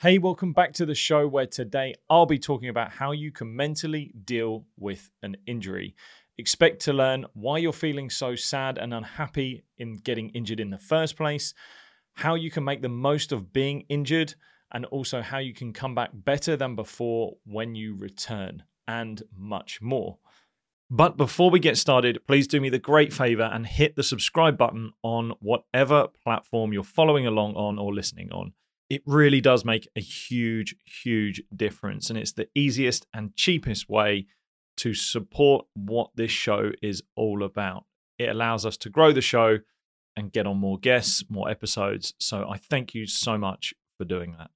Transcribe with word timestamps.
Hey, 0.00 0.18
welcome 0.18 0.52
back 0.52 0.74
to 0.74 0.86
the 0.86 0.94
show 0.94 1.26
where 1.26 1.48
today 1.48 1.92
I'll 2.08 2.24
be 2.24 2.38
talking 2.38 2.68
about 2.68 2.92
how 2.92 3.10
you 3.10 3.32
can 3.32 3.56
mentally 3.56 4.14
deal 4.24 4.64
with 4.76 5.10
an 5.24 5.36
injury. 5.44 5.96
Expect 6.38 6.82
to 6.82 6.92
learn 6.92 7.26
why 7.32 7.58
you're 7.58 7.72
feeling 7.72 8.08
so 8.08 8.36
sad 8.36 8.78
and 8.78 8.94
unhappy 8.94 9.64
in 9.76 9.96
getting 9.96 10.28
injured 10.28 10.60
in 10.60 10.70
the 10.70 10.78
first 10.78 11.16
place, 11.16 11.52
how 12.14 12.36
you 12.36 12.48
can 12.48 12.62
make 12.62 12.80
the 12.80 12.88
most 12.88 13.32
of 13.32 13.52
being 13.52 13.86
injured, 13.88 14.36
and 14.70 14.84
also 14.84 15.20
how 15.20 15.38
you 15.38 15.52
can 15.52 15.72
come 15.72 15.96
back 15.96 16.10
better 16.12 16.56
than 16.56 16.76
before 16.76 17.34
when 17.44 17.74
you 17.74 17.96
return, 17.96 18.62
and 18.86 19.24
much 19.36 19.82
more. 19.82 20.18
But 20.88 21.16
before 21.16 21.50
we 21.50 21.58
get 21.58 21.76
started, 21.76 22.24
please 22.28 22.46
do 22.46 22.60
me 22.60 22.68
the 22.68 22.78
great 22.78 23.12
favor 23.12 23.50
and 23.52 23.66
hit 23.66 23.96
the 23.96 24.04
subscribe 24.04 24.56
button 24.56 24.92
on 25.02 25.32
whatever 25.40 26.06
platform 26.22 26.72
you're 26.72 26.84
following 26.84 27.26
along 27.26 27.56
on 27.56 27.80
or 27.80 27.92
listening 27.92 28.30
on 28.30 28.52
it 28.90 29.02
really 29.06 29.40
does 29.40 29.64
make 29.64 29.88
a 29.96 30.00
huge, 30.00 30.74
huge 30.84 31.42
difference. 31.54 32.10
And 32.10 32.18
it's 32.18 32.32
the 32.32 32.48
easiest 32.54 33.06
and 33.12 33.34
cheapest 33.36 33.88
way 33.88 34.26
to 34.78 34.94
support 34.94 35.66
what 35.74 36.10
this 36.14 36.30
show 36.30 36.72
is 36.82 37.02
all 37.16 37.42
about. 37.42 37.84
It 38.18 38.28
allows 38.28 38.64
us 38.64 38.76
to 38.78 38.90
grow 38.90 39.12
the 39.12 39.20
show 39.20 39.58
and 40.16 40.32
get 40.32 40.46
on 40.46 40.56
more 40.56 40.78
guests, 40.78 41.24
more 41.28 41.50
episodes. 41.50 42.14
So 42.18 42.48
I 42.48 42.56
thank 42.56 42.94
you 42.94 43.06
so 43.06 43.38
much 43.38 43.74
for 43.96 44.04
doing 44.04 44.34
that. 44.38 44.50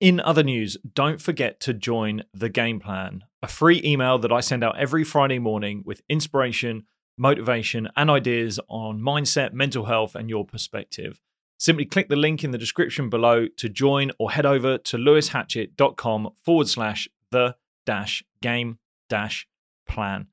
In 0.00 0.20
other 0.20 0.42
news, 0.42 0.78
don't 0.94 1.20
forget 1.20 1.60
to 1.60 1.74
join 1.74 2.22
the 2.32 2.48
game 2.48 2.80
plan, 2.80 3.24
a 3.42 3.48
free 3.48 3.82
email 3.84 4.18
that 4.18 4.32
I 4.32 4.40
send 4.40 4.64
out 4.64 4.78
every 4.78 5.04
Friday 5.04 5.38
morning 5.38 5.82
with 5.84 6.00
inspiration, 6.08 6.84
motivation, 7.18 7.88
and 7.96 8.08
ideas 8.08 8.58
on 8.68 9.00
mindset, 9.00 9.52
mental 9.52 9.84
health, 9.84 10.14
and 10.14 10.30
your 10.30 10.46
perspective. 10.46 11.20
Simply 11.60 11.84
click 11.84 12.08
the 12.08 12.16
link 12.16 12.42
in 12.42 12.52
the 12.52 12.58
description 12.58 13.10
below 13.10 13.46
to 13.58 13.68
join 13.68 14.12
or 14.18 14.30
head 14.30 14.46
over 14.46 14.78
to 14.78 14.96
lewishatchett.com 14.96 16.30
forward 16.42 16.68
slash 16.68 17.06
the 17.30 17.54
dash 17.84 18.24
game 18.40 18.78
dash 19.10 19.46
plan. 19.86 20.28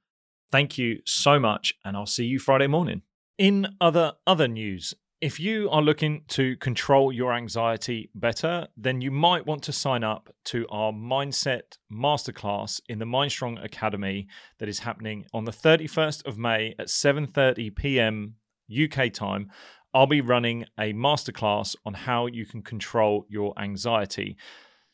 Thank 0.53 0.77
you 0.77 1.01
so 1.05 1.37
much, 1.37 1.73
and 1.83 1.97
I'll 1.97 2.05
see 2.05 2.23
you 2.23 2.39
Friday 2.39 2.67
morning. 2.67 3.01
In 3.37 3.67
other 3.81 4.13
other 4.25 4.47
news, 4.47 4.93
if 5.19 5.37
you 5.37 5.69
are 5.69 5.81
looking 5.81 6.23
to 6.29 6.55
control 6.57 7.11
your 7.11 7.33
anxiety 7.33 8.09
better, 8.15 8.67
then 8.77 9.01
you 9.01 9.11
might 9.11 9.45
want 9.45 9.63
to 9.63 9.73
sign 9.73 10.05
up 10.05 10.33
to 10.45 10.65
our 10.69 10.93
Mindset 10.93 11.77
Masterclass 11.91 12.79
in 12.87 12.99
the 12.99 13.05
Mindstrong 13.05 13.61
Academy 13.61 14.27
that 14.59 14.69
is 14.69 14.79
happening 14.79 15.25
on 15.33 15.43
the 15.43 15.51
31st 15.51 16.25
of 16.25 16.37
May 16.37 16.73
at 16.79 16.87
7:30 16.87 17.75
p.m. 17.75 18.35
UK 18.71 19.11
time 19.11 19.51
I'll 19.97 20.05
be 20.05 20.21
running 20.21 20.65
a 20.79 20.93
masterclass 20.93 21.75
on 21.83 21.95
how 21.95 22.27
you 22.27 22.45
can 22.45 22.61
control 22.61 23.25
your 23.29 23.59
anxiety. 23.59 24.37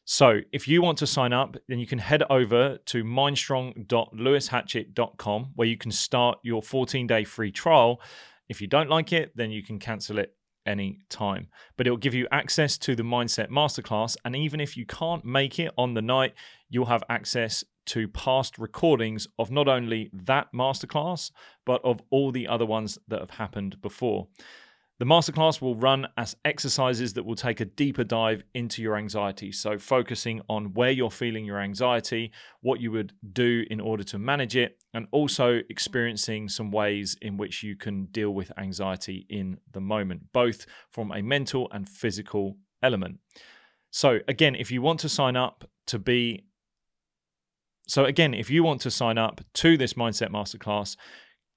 So, 0.05 0.39
if 0.53 0.65
you 0.65 0.81
want 0.81 0.97
to 0.99 1.07
sign 1.07 1.33
up, 1.33 1.57
then 1.67 1.79
you 1.79 1.85
can 1.85 1.99
head 1.99 2.23
over 2.29 2.77
to 2.85 3.03
mindstrong.lewishatchett.com 3.03 5.51
where 5.55 5.67
you 5.67 5.75
can 5.75 5.91
start 5.91 6.39
your 6.41 6.63
14 6.63 7.05
day 7.05 7.25
free 7.25 7.51
trial. 7.51 7.99
If 8.47 8.61
you 8.61 8.67
don't 8.67 8.89
like 8.89 9.11
it, 9.11 9.35
then 9.35 9.51
you 9.51 9.61
can 9.61 9.77
cancel 9.77 10.19
it 10.19 10.37
any 10.65 10.99
time. 11.09 11.49
But 11.75 11.85
it'll 11.85 11.97
give 11.97 12.13
you 12.13 12.25
access 12.31 12.77
to 12.77 12.95
the 12.95 13.03
Mindset 13.03 13.49
Masterclass. 13.49 14.15
And 14.23 14.37
even 14.37 14.61
if 14.61 14.77
you 14.77 14.85
can't 14.85 15.25
make 15.25 15.59
it 15.59 15.73
on 15.77 15.95
the 15.95 16.01
night, 16.01 16.33
you'll 16.69 16.85
have 16.85 17.03
access 17.09 17.61
to 17.87 18.07
past 18.07 18.57
recordings 18.57 19.27
of 19.37 19.51
not 19.51 19.67
only 19.67 20.09
that 20.13 20.47
masterclass, 20.55 21.31
but 21.65 21.83
of 21.83 21.99
all 22.09 22.31
the 22.31 22.47
other 22.47 22.65
ones 22.65 22.97
that 23.09 23.19
have 23.19 23.31
happened 23.31 23.81
before. 23.81 24.29
The 24.99 25.05
masterclass 25.05 25.59
will 25.59 25.75
run 25.75 26.07
as 26.17 26.35
exercises 26.45 27.13
that 27.13 27.25
will 27.25 27.35
take 27.35 27.59
a 27.59 27.65
deeper 27.65 28.03
dive 28.03 28.43
into 28.53 28.81
your 28.81 28.95
anxiety. 28.95 29.51
So, 29.51 29.79
focusing 29.79 30.41
on 30.47 30.73
where 30.73 30.91
you're 30.91 31.09
feeling 31.09 31.45
your 31.45 31.59
anxiety, 31.59 32.31
what 32.61 32.79
you 32.79 32.91
would 32.91 33.13
do 33.33 33.65
in 33.71 33.79
order 33.79 34.03
to 34.03 34.19
manage 34.19 34.55
it, 34.55 34.77
and 34.93 35.07
also 35.11 35.61
experiencing 35.69 36.47
some 36.47 36.69
ways 36.69 37.17
in 37.21 37.37
which 37.37 37.63
you 37.63 37.75
can 37.75 38.05
deal 38.05 38.31
with 38.31 38.51
anxiety 38.57 39.25
in 39.29 39.57
the 39.71 39.81
moment, 39.81 40.31
both 40.31 40.67
from 40.91 41.11
a 41.11 41.23
mental 41.23 41.67
and 41.71 41.89
physical 41.89 42.57
element. 42.83 43.17
So, 43.89 44.19
again, 44.27 44.53
if 44.53 44.71
you 44.71 44.83
want 44.83 44.99
to 45.01 45.09
sign 45.09 45.35
up 45.35 45.67
to 45.87 45.97
be 45.97 46.45
so, 47.87 48.05
again, 48.05 48.33
if 48.33 48.49
you 48.49 48.63
want 48.63 48.81
to 48.81 48.91
sign 48.91 49.17
up 49.17 49.41
to 49.55 49.77
this 49.77 49.93
Mindset 49.93 50.29
Masterclass, 50.29 50.95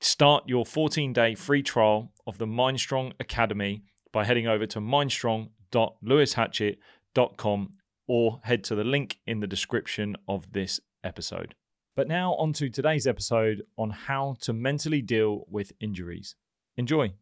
Start 0.01 0.45
your 0.47 0.65
14 0.67 1.12
day 1.12 1.34
free 1.34 1.62
trial 1.62 2.12
of 2.27 2.39
the 2.39 2.47
Mindstrong 2.47 3.12
Academy 3.19 3.83
by 4.12 4.25
heading 4.25 4.47
over 4.47 4.67
to 4.67 4.81
mindstrong.lewishatchett.com 4.81 7.73
or 8.09 8.41
head 8.45 8.62
to 8.65 8.75
the 8.75 8.85
link 8.85 9.19
in 9.27 9.41
the 9.41 9.47
description 9.47 10.17
of 10.29 10.53
this 10.53 10.81
episode. 11.03 11.55
But 11.97 12.09
now, 12.09 12.35
on 12.35 12.53
to 12.55 12.69
today's 12.69 13.06
episode 13.06 13.62
on 13.79 13.91
how 13.91 14.37
to 14.43 14.53
mentally 14.53 15.01
deal 15.01 15.47
with 15.49 15.73
injuries. 15.81 16.35
Enjoy. 16.77 17.15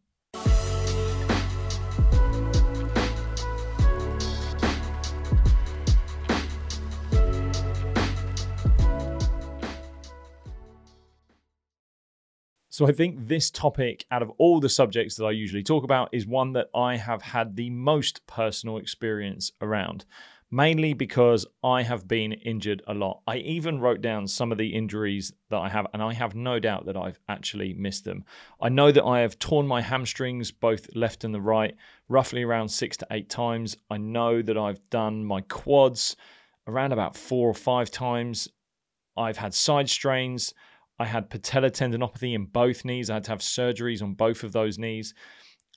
So 12.75 12.85
I 12.85 12.91
think 12.91 13.29
this 13.29 13.49
topic, 13.49 14.03
out 14.11 14.21
of 14.21 14.31
all 14.37 14.59
the 14.59 14.67
subjects 14.67 15.15
that 15.15 15.23
I 15.23 15.31
usually 15.31 15.63
talk 15.63 15.85
about, 15.85 16.09
is 16.11 16.27
one 16.27 16.51
that 16.51 16.67
I 16.75 16.97
have 16.97 17.21
had 17.21 17.55
the 17.55 17.69
most 17.69 18.27
personal 18.27 18.79
experience 18.79 19.53
around, 19.61 20.03
mainly 20.51 20.91
because 20.91 21.45
I 21.63 21.83
have 21.83 22.05
been 22.05 22.33
injured 22.33 22.81
a 22.85 22.93
lot. 22.93 23.21
I 23.27 23.37
even 23.37 23.79
wrote 23.79 24.01
down 24.01 24.27
some 24.27 24.51
of 24.51 24.57
the 24.57 24.75
injuries 24.75 25.31
that 25.49 25.59
I 25.59 25.69
have, 25.69 25.87
and 25.93 26.03
I 26.03 26.11
have 26.15 26.35
no 26.35 26.59
doubt 26.59 26.85
that 26.87 26.97
I've 26.97 27.17
actually 27.29 27.73
missed 27.75 28.03
them. 28.03 28.25
I 28.59 28.67
know 28.67 28.91
that 28.91 29.05
I 29.05 29.21
have 29.21 29.39
torn 29.39 29.65
my 29.65 29.79
hamstrings, 29.79 30.51
both 30.51 30.89
left 30.93 31.23
and 31.23 31.33
the 31.33 31.39
right, 31.39 31.77
roughly 32.09 32.43
around 32.43 32.67
six 32.67 32.97
to 32.97 33.07
eight 33.09 33.29
times. 33.29 33.77
I 33.89 33.95
know 33.95 34.41
that 34.41 34.57
I've 34.57 34.81
done 34.89 35.23
my 35.23 35.39
quads 35.39 36.17
around 36.67 36.91
about 36.91 37.15
four 37.15 37.49
or 37.49 37.53
five 37.53 37.89
times. 37.89 38.49
I've 39.15 39.37
had 39.37 39.53
side 39.53 39.89
strains. 39.89 40.53
I 40.97 41.05
had 41.05 41.29
patella 41.29 41.71
tendinopathy 41.71 42.33
in 42.33 42.45
both 42.45 42.85
knees. 42.85 43.09
I 43.09 43.15
had 43.15 43.25
to 43.25 43.31
have 43.31 43.39
surgeries 43.39 44.01
on 44.01 44.13
both 44.13 44.43
of 44.43 44.51
those 44.53 44.77
knees. 44.77 45.13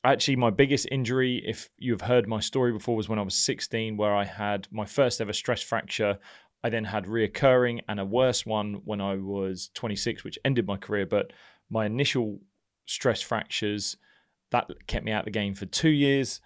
Actually, 0.04 0.36
my 0.36 0.50
biggest 0.50 0.86
injury, 0.92 1.42
if 1.44 1.70
you've 1.76 2.02
heard 2.02 2.28
my 2.28 2.38
story 2.38 2.72
before, 2.72 2.96
was 2.96 3.08
when 3.08 3.18
I 3.18 3.22
was 3.22 3.34
16, 3.34 3.96
where 3.96 4.14
I 4.14 4.24
had 4.24 4.68
my 4.70 4.84
first 4.84 5.20
ever 5.20 5.32
stress 5.32 5.60
fracture. 5.60 6.18
I 6.62 6.70
then 6.70 6.84
had 6.84 7.06
reoccurring 7.06 7.80
and 7.88 7.98
a 7.98 8.04
worse 8.04 8.46
one 8.46 8.80
when 8.84 9.00
I 9.00 9.16
was 9.16 9.70
26, 9.74 10.22
which 10.22 10.38
ended 10.44 10.66
my 10.66 10.76
career. 10.76 11.06
But 11.06 11.32
my 11.68 11.86
initial 11.86 12.40
stress 12.86 13.20
fractures 13.20 13.96
that 14.50 14.70
kept 14.86 15.04
me 15.04 15.12
out 15.12 15.20
of 15.20 15.24
the 15.26 15.30
game 15.30 15.54
for 15.54 15.66
two 15.66 15.90
years. 15.90 16.40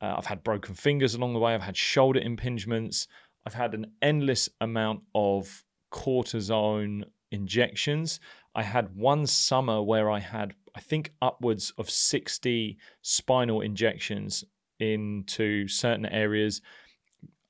Uh, 0.00 0.14
I've 0.18 0.26
had 0.26 0.44
broken 0.44 0.74
fingers 0.74 1.14
along 1.14 1.32
the 1.32 1.38
way. 1.38 1.54
I've 1.54 1.62
had 1.62 1.76
shoulder 1.76 2.20
impingements. 2.20 3.06
I've 3.46 3.54
had 3.54 3.74
an 3.74 3.92
endless 4.02 4.48
amount 4.60 5.02
of 5.14 5.64
cortisone 5.92 7.04
injections. 7.30 8.20
I 8.54 8.62
had 8.62 8.96
one 8.96 9.26
summer 9.26 9.82
where 9.82 10.10
I 10.10 10.20
had, 10.20 10.54
I 10.74 10.80
think, 10.80 11.12
upwards 11.20 11.72
of 11.78 11.90
60 11.90 12.78
spinal 13.02 13.60
injections 13.60 14.44
into 14.78 15.68
certain 15.68 16.06
areas, 16.06 16.60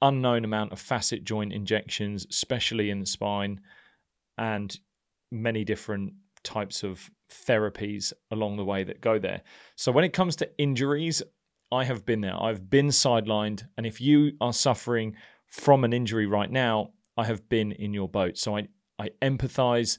unknown 0.02 0.44
amount 0.44 0.72
of 0.72 0.80
facet 0.80 1.24
joint 1.24 1.52
injections, 1.52 2.26
especially 2.30 2.90
in 2.90 3.00
the 3.00 3.06
spine, 3.06 3.60
and 4.38 4.78
many 5.30 5.64
different 5.64 6.12
types 6.42 6.82
of 6.82 7.10
therapies 7.30 8.12
along 8.30 8.56
the 8.56 8.64
way 8.64 8.84
that 8.84 9.00
go 9.00 9.18
there. 9.18 9.42
So 9.74 9.90
when 9.92 10.04
it 10.04 10.12
comes 10.12 10.36
to 10.36 10.58
injuries, 10.58 11.22
I 11.72 11.84
have 11.84 12.06
been 12.06 12.20
there. 12.20 12.40
I've 12.40 12.70
been 12.70 12.88
sidelined. 12.88 13.64
And 13.76 13.86
if 13.86 14.00
you 14.00 14.32
are 14.40 14.52
suffering 14.52 15.16
from 15.46 15.84
an 15.84 15.92
injury 15.92 16.26
right 16.26 16.50
now, 16.50 16.90
I 17.16 17.24
have 17.24 17.48
been 17.48 17.72
in 17.72 17.92
your 17.92 18.08
boat. 18.08 18.38
So 18.38 18.56
I, 18.56 18.68
I 18.98 19.10
empathize. 19.22 19.98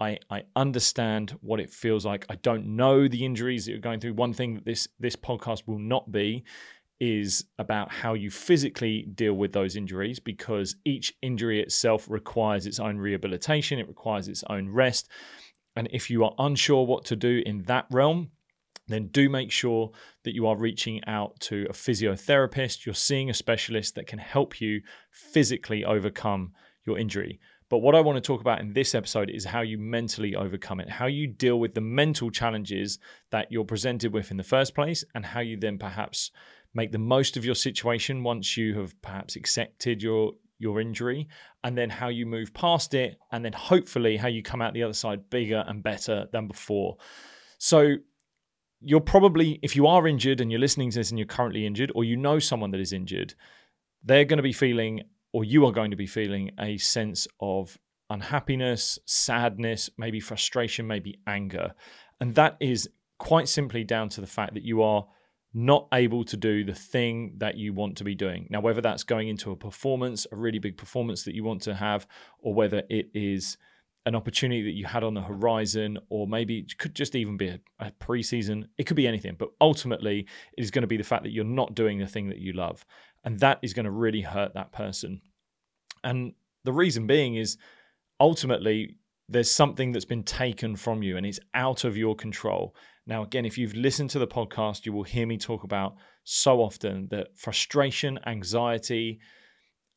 I, 0.00 0.18
I 0.30 0.44
understand 0.56 1.36
what 1.42 1.60
it 1.60 1.70
feels 1.70 2.06
like. 2.06 2.24
I 2.30 2.36
don't 2.36 2.74
know 2.74 3.06
the 3.06 3.24
injuries 3.24 3.66
that 3.66 3.72
you're 3.72 3.80
going 3.80 4.00
through. 4.00 4.14
One 4.14 4.32
thing 4.32 4.54
that 4.54 4.64
this 4.64 4.88
this 4.98 5.16
podcast 5.16 5.66
will 5.66 5.78
not 5.78 6.10
be 6.10 6.44
is 7.00 7.44
about 7.58 7.90
how 7.90 8.14
you 8.14 8.30
physically 8.30 9.02
deal 9.14 9.32
with 9.32 9.52
those 9.52 9.74
injuries 9.74 10.20
because 10.20 10.76
each 10.84 11.14
injury 11.22 11.60
itself 11.60 12.06
requires 12.10 12.66
its 12.66 12.78
own 12.78 12.98
rehabilitation, 12.98 13.78
it 13.78 13.88
requires 13.88 14.28
its 14.28 14.44
own 14.50 14.68
rest. 14.68 15.08
And 15.76 15.88
if 15.92 16.10
you 16.10 16.24
are 16.24 16.34
unsure 16.38 16.84
what 16.84 17.06
to 17.06 17.16
do 17.16 17.42
in 17.46 17.62
that 17.64 17.86
realm, 17.90 18.30
then 18.86 19.06
do 19.06 19.30
make 19.30 19.50
sure 19.50 19.92
that 20.24 20.34
you 20.34 20.46
are 20.46 20.56
reaching 20.56 21.02
out 21.06 21.38
to 21.40 21.66
a 21.70 21.72
physiotherapist, 21.72 22.84
you're 22.84 22.94
seeing 22.94 23.30
a 23.30 23.34
specialist 23.34 23.94
that 23.94 24.06
can 24.06 24.18
help 24.18 24.60
you 24.60 24.82
physically 25.10 25.84
overcome 25.84 26.52
your 26.84 26.98
injury. 26.98 27.40
But 27.70 27.78
what 27.78 27.94
I 27.94 28.00
want 28.00 28.16
to 28.16 28.20
talk 28.20 28.40
about 28.40 28.60
in 28.60 28.72
this 28.72 28.96
episode 28.96 29.30
is 29.30 29.44
how 29.44 29.60
you 29.60 29.78
mentally 29.78 30.34
overcome 30.34 30.80
it, 30.80 30.90
how 30.90 31.06
you 31.06 31.28
deal 31.28 31.58
with 31.58 31.74
the 31.74 31.80
mental 31.80 32.28
challenges 32.30 32.98
that 33.30 33.50
you're 33.50 33.64
presented 33.64 34.12
with 34.12 34.32
in 34.32 34.36
the 34.36 34.42
first 34.42 34.74
place, 34.74 35.04
and 35.14 35.24
how 35.24 35.40
you 35.40 35.56
then 35.56 35.78
perhaps 35.78 36.32
make 36.74 36.90
the 36.90 36.98
most 36.98 37.36
of 37.36 37.44
your 37.44 37.54
situation 37.54 38.24
once 38.24 38.56
you 38.56 38.78
have 38.78 39.00
perhaps 39.00 39.36
accepted 39.36 40.02
your 40.02 40.32
your 40.58 40.78
injury 40.78 41.26
and 41.64 41.76
then 41.78 41.88
how 41.88 42.08
you 42.08 42.26
move 42.26 42.52
past 42.52 42.92
it 42.92 43.18
and 43.32 43.42
then 43.42 43.52
hopefully 43.52 44.18
how 44.18 44.28
you 44.28 44.42
come 44.42 44.60
out 44.60 44.74
the 44.74 44.82
other 44.82 44.92
side 44.92 45.30
bigger 45.30 45.64
and 45.66 45.82
better 45.82 46.26
than 46.32 46.46
before. 46.46 46.98
So 47.56 47.94
you're 48.82 49.00
probably 49.00 49.58
if 49.62 49.74
you 49.74 49.86
are 49.86 50.06
injured 50.06 50.40
and 50.40 50.50
you're 50.50 50.60
listening 50.60 50.90
to 50.90 50.98
this 50.98 51.10
and 51.10 51.18
you're 51.18 51.26
currently 51.26 51.64
injured 51.64 51.90
or 51.94 52.04
you 52.04 52.16
know 52.16 52.38
someone 52.38 52.72
that 52.72 52.80
is 52.80 52.92
injured, 52.92 53.34
they're 54.04 54.26
going 54.26 54.36
to 54.36 54.42
be 54.42 54.52
feeling 54.52 55.02
or 55.32 55.44
you 55.44 55.64
are 55.66 55.72
going 55.72 55.90
to 55.90 55.96
be 55.96 56.06
feeling 56.06 56.50
a 56.58 56.76
sense 56.78 57.26
of 57.40 57.78
unhappiness, 58.08 58.98
sadness, 59.06 59.88
maybe 59.96 60.20
frustration, 60.20 60.86
maybe 60.86 61.18
anger. 61.26 61.72
And 62.20 62.34
that 62.34 62.56
is 62.60 62.88
quite 63.18 63.48
simply 63.48 63.84
down 63.84 64.08
to 64.10 64.20
the 64.20 64.26
fact 64.26 64.54
that 64.54 64.64
you 64.64 64.82
are 64.82 65.06
not 65.52 65.88
able 65.92 66.24
to 66.24 66.36
do 66.36 66.64
the 66.64 66.74
thing 66.74 67.34
that 67.38 67.56
you 67.56 67.72
want 67.72 67.96
to 67.96 68.04
be 68.04 68.14
doing. 68.14 68.46
Now, 68.50 68.60
whether 68.60 68.80
that's 68.80 69.02
going 69.02 69.28
into 69.28 69.50
a 69.50 69.56
performance, 69.56 70.26
a 70.30 70.36
really 70.36 70.58
big 70.58 70.76
performance 70.76 71.24
that 71.24 71.34
you 71.34 71.44
want 71.44 71.62
to 71.62 71.74
have, 71.74 72.06
or 72.40 72.54
whether 72.54 72.82
it 72.88 73.10
is 73.14 73.56
an 74.06 74.14
opportunity 74.14 74.62
that 74.62 74.72
you 74.72 74.86
had 74.86 75.04
on 75.04 75.14
the 75.14 75.20
horizon, 75.20 75.98
or 76.08 76.26
maybe 76.26 76.58
it 76.58 76.78
could 76.78 76.94
just 76.94 77.14
even 77.14 77.36
be 77.36 77.48
a, 77.48 77.60
a 77.80 77.90
preseason, 78.00 78.64
it 78.78 78.84
could 78.84 78.96
be 78.96 79.06
anything. 79.06 79.34
But 79.38 79.50
ultimately, 79.60 80.20
it 80.56 80.62
is 80.62 80.70
going 80.70 80.82
to 80.82 80.88
be 80.88 80.96
the 80.96 81.04
fact 81.04 81.24
that 81.24 81.32
you're 81.32 81.44
not 81.44 81.74
doing 81.74 81.98
the 81.98 82.06
thing 82.06 82.28
that 82.28 82.38
you 82.38 82.52
love. 82.52 82.86
And 83.24 83.38
that 83.40 83.58
is 83.62 83.74
going 83.74 83.84
to 83.84 83.90
really 83.90 84.22
hurt 84.22 84.54
that 84.54 84.72
person. 84.72 85.20
And 86.02 86.32
the 86.64 86.72
reason 86.72 87.06
being 87.06 87.36
is 87.36 87.58
ultimately 88.18 88.96
there's 89.28 89.50
something 89.50 89.92
that's 89.92 90.04
been 90.04 90.24
taken 90.24 90.76
from 90.76 91.02
you 91.02 91.16
and 91.16 91.24
it's 91.24 91.40
out 91.54 91.84
of 91.84 91.96
your 91.96 92.16
control. 92.16 92.74
Now, 93.06 93.22
again, 93.22 93.44
if 93.44 93.56
you've 93.58 93.74
listened 93.74 94.10
to 94.10 94.18
the 94.18 94.26
podcast, 94.26 94.86
you 94.86 94.92
will 94.92 95.04
hear 95.04 95.26
me 95.26 95.38
talk 95.38 95.64
about 95.64 95.96
so 96.24 96.60
often 96.60 97.08
that 97.10 97.36
frustration, 97.36 98.18
anxiety, 98.26 99.20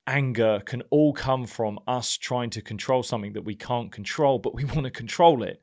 anger 0.08 0.62
can 0.66 0.82
all 0.90 1.14
come 1.14 1.46
from 1.46 1.80
us 1.88 2.18
trying 2.18 2.50
to 2.52 2.62
control 2.62 3.04
something 3.04 3.34
that 3.34 3.46
we 3.46 3.56
can't 3.56 3.92
control, 3.92 4.40
but 4.40 4.56
we 4.56 4.66
want 4.66 4.84
to 4.84 4.92
control 4.92 5.44
it. 5.44 5.62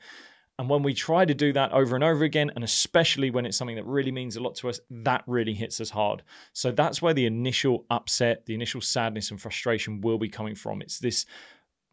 And 0.61 0.69
when 0.69 0.83
we 0.83 0.93
try 0.93 1.25
to 1.25 1.33
do 1.33 1.55
that 1.55 1.73
over 1.73 1.95
and 1.95 2.05
over 2.05 2.23
again, 2.23 2.51
and 2.55 2.63
especially 2.63 3.31
when 3.31 3.47
it's 3.47 3.57
something 3.57 3.77
that 3.77 3.87
really 3.87 4.13
means 4.13 4.37
a 4.37 4.43
lot 4.43 4.57
to 4.57 4.69
us, 4.69 4.79
that 4.91 5.25
really 5.27 5.55
hits 5.55 5.81
us 5.81 5.89
hard. 5.89 6.23
So 6.53 6.71
that's 6.71 7.01
where 7.01 7.15
the 7.15 7.25
initial 7.25 7.87
upset, 7.89 8.45
the 8.45 8.53
initial 8.53 8.83
sadness 8.83 9.31
and 9.31 9.41
frustration 9.41 10.03
will 10.03 10.19
be 10.19 10.29
coming 10.29 10.55
from. 10.55 10.83
It's 10.83 10.99
this 10.99 11.25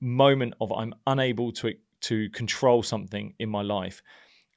moment 0.02 0.54
of 0.60 0.74
I'm 0.74 0.94
unable 1.08 1.54
to 1.54 1.76
to 2.02 2.30
control 2.32 2.84
something 2.84 3.36
in 3.40 3.48
my 3.48 3.62
life. 3.62 4.04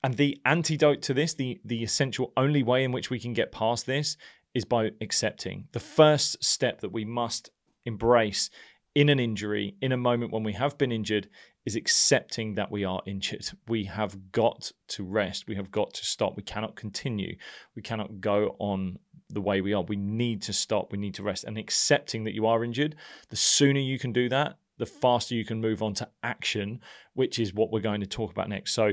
And 0.03 0.15
the 0.15 0.41
antidote 0.45 1.03
to 1.03 1.15
this, 1.15 1.35
the 1.35 1.61
the 1.65 1.85
essential 1.85 2.33
only 2.37 2.65
way 2.65 2.83
in 2.83 2.91
which 2.91 3.11
we 3.11 3.21
can 3.21 3.33
get 3.33 3.53
past 3.53 3.87
this 3.87 4.17
is 4.55 4.65
by 4.65 4.91
accepting. 5.01 5.69
The 5.71 5.79
first 5.79 6.43
step 6.43 6.81
that 6.81 6.91
we 6.91 7.05
must 7.05 7.51
embrace 7.85 8.51
in 8.95 9.09
an 9.09 9.21
injury, 9.21 9.77
in 9.81 9.93
a 9.93 9.97
moment 9.97 10.33
when 10.33 10.43
we 10.43 10.55
have 10.55 10.77
been 10.77 10.91
injured, 10.91 11.29
is 11.67 11.77
accepting 11.77 12.55
that 12.55 12.71
we 12.71 12.85
are 12.85 13.03
injured. 13.07 13.51
We 13.69 13.85
have 13.85 14.33
got 14.33 14.73
to 14.89 15.05
rest. 15.05 15.47
We 15.47 15.57
have 15.57 15.71
got 15.71 15.93
to 15.95 16.05
stop. 16.05 16.37
We 16.37 16.43
cannot 16.43 16.77
continue. 16.77 17.37
We 17.77 17.83
cannot 17.83 18.21
go 18.21 18.57
on 18.59 18.99
the 19.29 19.41
way 19.41 19.61
we 19.61 19.75
are. 19.75 19.83
We 19.83 19.97
need 19.97 20.43
to 20.43 20.53
stop. 20.53 20.93
We 20.93 20.99
need 20.99 21.15
to 21.15 21.23
rest. 21.23 21.45
And 21.45 21.59
accepting 21.59 22.25
that 22.25 22.35
you 22.35 22.47
are 22.47 22.65
injured, 22.65 22.97
the 23.29 23.37
sooner 23.37 23.81
you 23.81 23.99
can 23.99 24.13
do 24.13 24.29
that, 24.31 24.57
the 24.79 24.87
faster 24.87 25.35
you 25.35 25.45
can 25.45 25.61
move 25.61 25.83
on 25.83 25.95
to 25.95 26.09
action, 26.23 26.81
which 27.15 27.39
is 27.39 27.53
what 27.53 27.71
we're 27.71 27.81
going 27.81 28.01
to 28.01 28.07
talk 28.07 28.33
about 28.33 28.49
next. 28.49 28.73
So, 28.73 28.93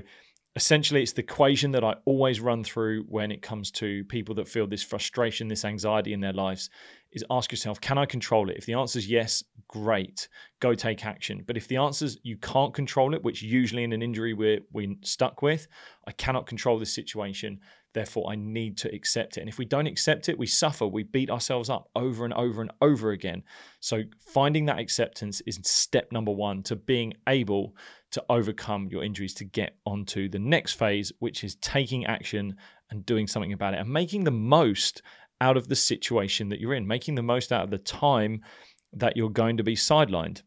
essentially, 0.57 1.03
it's 1.03 1.13
the 1.13 1.21
equation 1.21 1.71
that 1.71 1.83
I 1.83 1.93
always 2.05 2.41
run 2.41 2.63
through 2.63 3.03
when 3.03 3.31
it 3.31 3.43
comes 3.43 3.69
to 3.73 4.03
people 4.05 4.33
that 4.35 4.47
feel 4.47 4.65
this 4.65 4.81
frustration, 4.81 5.47
this 5.47 5.63
anxiety 5.63 6.13
in 6.13 6.19
their 6.19 6.33
lives. 6.33 6.71
Is 7.11 7.23
ask 7.29 7.51
yourself, 7.51 7.79
can 7.79 7.97
I 7.97 8.05
control 8.05 8.49
it? 8.49 8.57
If 8.57 8.65
the 8.65 8.73
answer 8.73 8.99
is 8.99 9.07
yes, 9.07 9.43
great, 9.67 10.27
go 10.59 10.73
take 10.73 11.05
action. 11.05 11.43
But 11.45 11.57
if 11.57 11.67
the 11.67 11.77
answer 11.77 12.05
is 12.05 12.19
you 12.23 12.37
can't 12.37 12.73
control 12.73 13.13
it, 13.13 13.23
which 13.23 13.41
usually 13.41 13.83
in 13.83 13.93
an 13.93 14.01
injury 14.01 14.33
we're, 14.33 14.59
we're 14.73 14.95
stuck 15.03 15.41
with, 15.41 15.67
I 16.07 16.11
cannot 16.11 16.47
control 16.47 16.79
this 16.79 16.93
situation, 16.93 17.59
Therefore, 17.93 18.31
I 18.31 18.35
need 18.35 18.77
to 18.79 18.93
accept 18.93 19.37
it. 19.37 19.41
And 19.41 19.49
if 19.49 19.57
we 19.57 19.65
don't 19.65 19.87
accept 19.87 20.29
it, 20.29 20.37
we 20.37 20.45
suffer. 20.45 20.85
We 20.85 21.03
beat 21.03 21.29
ourselves 21.29 21.69
up 21.69 21.89
over 21.95 22.25
and 22.25 22.33
over 22.33 22.61
and 22.61 22.71
over 22.81 23.11
again. 23.11 23.43
So, 23.79 24.03
finding 24.19 24.65
that 24.65 24.79
acceptance 24.79 25.41
is 25.47 25.59
step 25.63 26.11
number 26.11 26.31
one 26.31 26.63
to 26.63 26.75
being 26.75 27.13
able 27.27 27.75
to 28.11 28.23
overcome 28.29 28.87
your 28.89 29.03
injuries 29.03 29.33
to 29.35 29.45
get 29.45 29.77
onto 29.85 30.29
the 30.29 30.39
next 30.39 30.73
phase, 30.73 31.11
which 31.19 31.43
is 31.43 31.55
taking 31.55 32.05
action 32.05 32.55
and 32.91 33.05
doing 33.05 33.27
something 33.27 33.53
about 33.53 33.73
it 33.73 33.79
and 33.79 33.89
making 33.89 34.23
the 34.23 34.31
most 34.31 35.01
out 35.41 35.57
of 35.57 35.67
the 35.67 35.75
situation 35.75 36.49
that 36.49 36.59
you're 36.59 36.73
in, 36.73 36.87
making 36.87 37.15
the 37.15 37.23
most 37.23 37.51
out 37.51 37.63
of 37.63 37.69
the 37.69 37.77
time 37.77 38.41
that 38.93 39.15
you're 39.17 39.29
going 39.29 39.57
to 39.57 39.63
be 39.63 39.75
sidelined. 39.75 40.41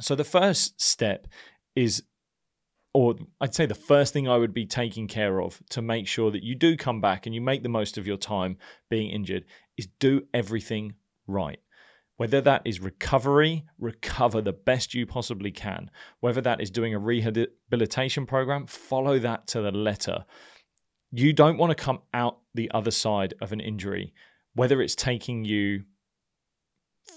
So, 0.00 0.14
the 0.14 0.24
first 0.24 0.80
step 0.80 1.26
is 1.74 2.02
or 2.96 3.14
I'd 3.42 3.54
say 3.54 3.66
the 3.66 3.74
first 3.74 4.14
thing 4.14 4.26
I 4.26 4.38
would 4.38 4.54
be 4.54 4.64
taking 4.64 5.06
care 5.06 5.42
of 5.42 5.62
to 5.68 5.82
make 5.82 6.08
sure 6.08 6.30
that 6.30 6.42
you 6.42 6.54
do 6.54 6.78
come 6.78 7.02
back 7.02 7.26
and 7.26 7.34
you 7.34 7.42
make 7.42 7.62
the 7.62 7.68
most 7.68 7.98
of 7.98 8.06
your 8.06 8.16
time 8.16 8.56
being 8.88 9.10
injured 9.10 9.44
is 9.76 9.86
do 9.98 10.22
everything 10.32 10.94
right. 11.26 11.58
Whether 12.16 12.40
that 12.40 12.62
is 12.64 12.80
recovery, 12.80 13.66
recover 13.78 14.40
the 14.40 14.54
best 14.54 14.94
you 14.94 15.04
possibly 15.04 15.50
can. 15.50 15.90
Whether 16.20 16.40
that 16.40 16.62
is 16.62 16.70
doing 16.70 16.94
a 16.94 16.98
rehabilitation 16.98 18.24
program, 18.24 18.64
follow 18.66 19.18
that 19.18 19.46
to 19.48 19.60
the 19.60 19.72
letter. 19.72 20.24
You 21.10 21.34
don't 21.34 21.58
want 21.58 21.76
to 21.76 21.84
come 21.84 21.98
out 22.14 22.38
the 22.54 22.70
other 22.72 22.90
side 22.90 23.34
of 23.42 23.52
an 23.52 23.60
injury, 23.60 24.14
whether 24.54 24.80
it's 24.80 24.94
taking 24.94 25.44
you 25.44 25.82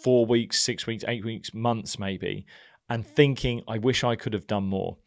four 0.04 0.26
weeks, 0.26 0.60
six 0.60 0.86
weeks, 0.86 1.06
eight 1.08 1.24
weeks, 1.24 1.54
months 1.54 1.98
maybe, 1.98 2.46
and 2.90 3.08
thinking, 3.08 3.64
I 3.66 3.78
wish 3.78 4.04
I 4.04 4.18
could 4.18 4.34
have 4.34 4.46
done 4.46 4.66
more 4.66 4.98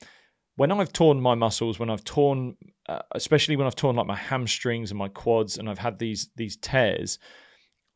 when 0.57 0.73
I've 0.73 0.93
torn 0.93 1.21
my 1.21 1.35
muscles, 1.35 1.79
when 1.79 1.91
I've 1.91 2.05
torn, 2.05 2.57
uh, 2.89 3.01
especially 3.13 3.57
when 3.57 3.67
I've 3.67 3.77
torn 3.77 3.97
like 3.97 4.07
my 4.07 4.17
hamstrings 4.17 4.91
and 4.91 4.99
my 4.99 5.09
quads, 5.09 5.59
and 5.59 5.69
I've 5.69 5.79
had 5.79 5.99
these 5.99 6.31
these 6.37 6.57
tears, 6.57 7.19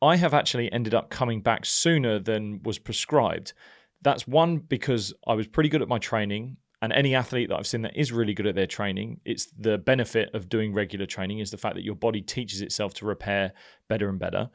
I 0.01 0.15
have 0.15 0.33
actually 0.33 0.71
ended 0.71 0.93
up 0.93 1.09
coming 1.09 1.41
back 1.41 1.65
sooner 1.65 2.19
than 2.19 2.61
was 2.63 2.79
prescribed. 2.79 3.53
That's 4.01 4.27
one 4.27 4.57
because 4.57 5.13
I 5.27 5.33
was 5.33 5.47
pretty 5.47 5.69
good 5.69 5.81
at 5.81 5.87
my 5.87 5.99
training, 5.99 6.57
and 6.81 6.93
any 6.93 7.15
athlete 7.15 7.49
that 7.49 7.57
I've 7.57 7.67
seen 7.67 7.81
that 7.83 7.97
is 7.97 8.11
really 8.11 8.33
good 8.33 8.47
at 8.47 8.55
their 8.55 8.67
training, 8.67 9.19
it's 9.25 9.47
the 9.57 9.77
benefit 9.77 10.33
of 10.33 10.49
doing 10.49 10.73
regular 10.73 11.05
training 11.05 11.39
is 11.39 11.51
the 11.51 11.57
fact 11.57 11.75
that 11.75 11.83
your 11.83 11.95
body 11.95 12.21
teaches 12.21 12.61
itself 12.61 12.93
to 12.95 13.05
repair 13.05 13.53
better 13.87 14.09
and 14.09 14.19
better. 14.19 14.49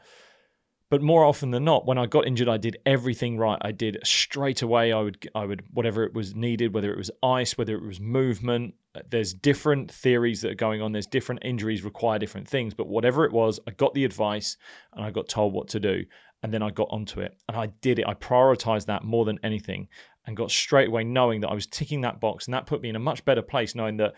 But 0.92 1.00
more 1.00 1.24
often 1.24 1.52
than 1.52 1.64
not, 1.64 1.86
when 1.86 1.96
I 1.96 2.04
got 2.04 2.26
injured, 2.26 2.50
I 2.50 2.58
did 2.58 2.76
everything 2.84 3.38
right. 3.38 3.56
I 3.62 3.72
did 3.72 3.96
straight 4.04 4.60
away. 4.60 4.92
I 4.92 5.00
would, 5.00 5.26
I 5.34 5.46
would, 5.46 5.62
whatever 5.72 6.04
it 6.04 6.12
was 6.12 6.34
needed, 6.34 6.74
whether 6.74 6.92
it 6.92 6.98
was 6.98 7.10
ice, 7.22 7.56
whether 7.56 7.74
it 7.74 7.82
was 7.82 7.98
movement. 7.98 8.74
Uh, 8.94 9.00
there's 9.08 9.32
different 9.32 9.90
theories 9.90 10.42
that 10.42 10.50
are 10.50 10.54
going 10.54 10.82
on. 10.82 10.92
There's 10.92 11.06
different 11.06 11.46
injuries 11.46 11.82
require 11.82 12.18
different 12.18 12.46
things. 12.46 12.74
But 12.74 12.88
whatever 12.88 13.24
it 13.24 13.32
was, 13.32 13.58
I 13.66 13.70
got 13.70 13.94
the 13.94 14.04
advice 14.04 14.58
and 14.92 15.02
I 15.02 15.10
got 15.10 15.30
told 15.30 15.54
what 15.54 15.68
to 15.68 15.80
do. 15.80 16.04
And 16.42 16.52
then 16.52 16.62
I 16.62 16.68
got 16.68 16.88
onto 16.90 17.20
it 17.20 17.38
and 17.48 17.56
I 17.56 17.68
did 17.80 17.98
it. 17.98 18.06
I 18.06 18.12
prioritized 18.12 18.84
that 18.84 19.02
more 19.02 19.24
than 19.24 19.38
anything 19.42 19.88
and 20.26 20.36
got 20.36 20.50
straight 20.50 20.88
away 20.88 21.04
knowing 21.04 21.40
that 21.40 21.48
I 21.48 21.54
was 21.54 21.66
ticking 21.66 22.02
that 22.02 22.20
box. 22.20 22.46
And 22.46 22.52
that 22.52 22.66
put 22.66 22.82
me 22.82 22.90
in 22.90 22.96
a 22.96 22.98
much 22.98 23.24
better 23.24 23.40
place, 23.40 23.74
knowing 23.74 23.96
that, 23.96 24.12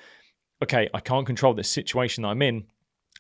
okay, 0.61 0.91
I 0.93 0.99
can't 0.99 1.25
control 1.25 1.55
this 1.55 1.71
situation 1.71 2.23
that 2.23 2.31
I'm 2.31 2.43
in 2.43 2.65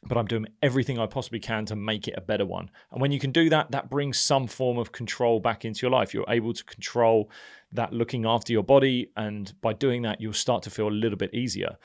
but 0.09 0.19
I'm 0.19 0.27
doing 0.27 0.47
everything 0.63 0.99
I 0.99 1.07
possibly 1.07 1.41
can 1.41 1.65
to 1.67 1.77
make 1.77 2.09
it 2.09 2.15
a 2.17 2.21
better 2.21 2.47
one. 2.47 2.71
And 2.93 3.01
when 3.01 3.13
you 3.13 3.19
can 3.19 3.33
do 3.33 3.49
that, 3.51 3.71
that 3.71 3.91
brings 3.91 4.19
some 4.19 4.47
form 4.47 4.79
of 4.79 4.93
control 4.93 5.41
back 5.41 5.65
into 5.65 5.83
your 5.83 5.91
life. 5.91 6.15
You're 6.15 6.25
able 6.29 6.53
to 6.53 6.65
control 6.65 7.31
that 7.73 7.93
looking 7.93 8.27
after 8.27 8.53
your 8.53 8.63
body. 8.63 9.11
And 9.17 9.53
by 9.61 9.73
doing 9.73 10.03
that, 10.03 10.21
you'll 10.21 10.33
start 10.33 10.63
to 10.65 10.71
feel 10.71 10.89
a 10.89 10.91
little 10.91 11.19
bit 11.19 11.35
easier. 11.35 11.77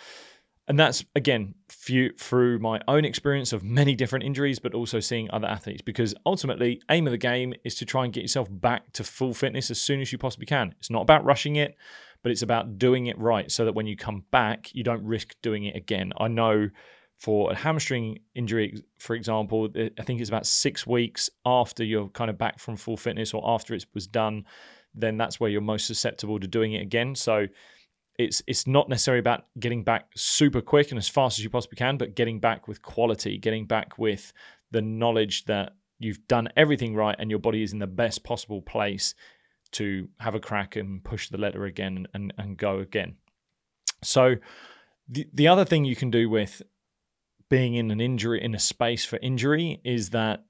And 0.68 0.80
that's, 0.80 1.04
again, 1.16 1.56
few, 1.68 2.12
through 2.20 2.60
my 2.60 2.80
own 2.88 3.04
experience 3.04 3.54
of 3.54 3.64
many 3.64 3.96
different 3.96 4.24
injuries, 4.24 4.60
but 4.60 4.76
also 4.76 5.00
seeing 5.00 5.28
other 5.32 5.48
athletes. 5.48 5.82
Because 5.82 6.14
ultimately, 6.28 6.80
aim 6.92 7.08
of 7.08 7.12
the 7.12 7.18
game 7.18 7.56
is 7.64 7.74
to 7.76 7.86
try 7.86 8.04
and 8.04 8.14
get 8.14 8.22
yourself 8.22 8.48
back 8.52 8.94
to 8.94 9.04
full 9.04 9.34
fitness 9.34 9.72
as 9.72 9.82
soon 9.82 10.00
as 10.00 10.12
you 10.12 10.20
possibly 10.20 10.46
can. 10.46 10.76
It's 10.78 10.92
not 10.92 11.02
about 11.02 11.26
rushing 11.26 11.56
it, 11.56 11.76
but 12.22 12.32
it's 12.32 12.44
about 12.44 12.78
doing 12.78 13.08
it 13.08 13.18
right 13.18 13.52
so 13.52 13.66
that 13.66 13.74
when 13.74 13.88
you 13.88 13.96
come 13.96 14.26
back, 14.30 14.70
you 14.76 14.84
don't 14.84 15.04
risk 15.04 15.34
doing 15.42 15.64
it 15.64 15.76
again. 15.76 16.14
I 16.20 16.28
know 16.28 16.70
for 17.20 17.52
a 17.52 17.56
hamstring 17.56 18.20
injury, 18.34 18.82
for 18.98 19.14
example, 19.14 19.68
eh, 19.76 19.90
I 20.00 20.04
think 20.04 20.22
it's 20.22 20.30
about 20.30 20.48
six 20.48 20.88
weeks 20.88 21.30
after 21.46 21.84
you're 21.84 22.08
kind 22.10 22.30
of 22.30 22.38
back 22.38 22.60
from 22.60 22.78
full 22.78 22.98
fitness 22.98 23.34
or 23.34 23.44
after 23.46 23.74
it 23.76 23.86
was 23.94 24.08
done, 24.08 24.46
then 24.96 25.18
that's 25.18 25.40
where 25.40 25.50
you're 25.50 25.62
most 25.62 25.86
susceptible 25.86 26.40
to 26.40 26.48
doing 26.48 26.74
it 26.74 26.82
again. 26.82 27.16
So 27.16 27.48
it's 28.18 28.42
it's 28.48 28.66
not 28.68 28.90
necessarily 28.90 29.20
about 29.20 29.46
getting 29.60 29.84
back 29.84 30.10
super 30.16 30.62
quick 30.62 30.92
and 30.92 30.98
as 30.98 31.10
fast 31.10 31.38
as 31.38 31.44
you 31.44 31.50
possibly 31.50 31.76
can, 31.76 31.98
but 31.98 32.16
getting 32.16 32.40
back 32.40 32.68
with 32.68 32.82
quality, 32.82 33.38
getting 33.38 33.66
back 33.66 33.98
with 33.98 34.32
the 34.72 34.82
knowledge 34.82 35.46
that 35.46 35.74
you've 36.00 36.26
done 36.28 36.48
everything 36.56 36.96
right 36.96 37.18
and 37.20 37.30
your 37.30 37.40
body 37.40 37.64
is 37.64 37.74
in 37.74 37.80
the 37.80 37.88
best 37.88 38.24
possible 38.24 38.62
place 38.62 39.14
to 39.72 40.08
have 40.20 40.36
a 40.36 40.40
crack 40.40 40.78
and 40.78 41.04
push 41.04 41.30
the 41.30 41.38
letter 41.38 41.66
again 41.66 42.08
and, 42.14 42.34
and 42.38 42.58
go 42.58 42.80
again. 42.80 43.16
So 44.04 44.36
the, 45.10 45.28
the 45.34 45.48
other 45.50 45.66
thing 45.66 45.84
you 45.84 45.98
can 45.98 46.10
do 46.10 46.30
with 46.30 46.62
being 47.50 47.76
in 47.76 47.92
an 47.92 48.00
injury 48.00 48.42
in 48.42 48.54
a 48.54 48.60
space 48.60 49.06
for 49.06 49.18
injury 49.22 49.82
is 49.84 50.12
that 50.12 50.46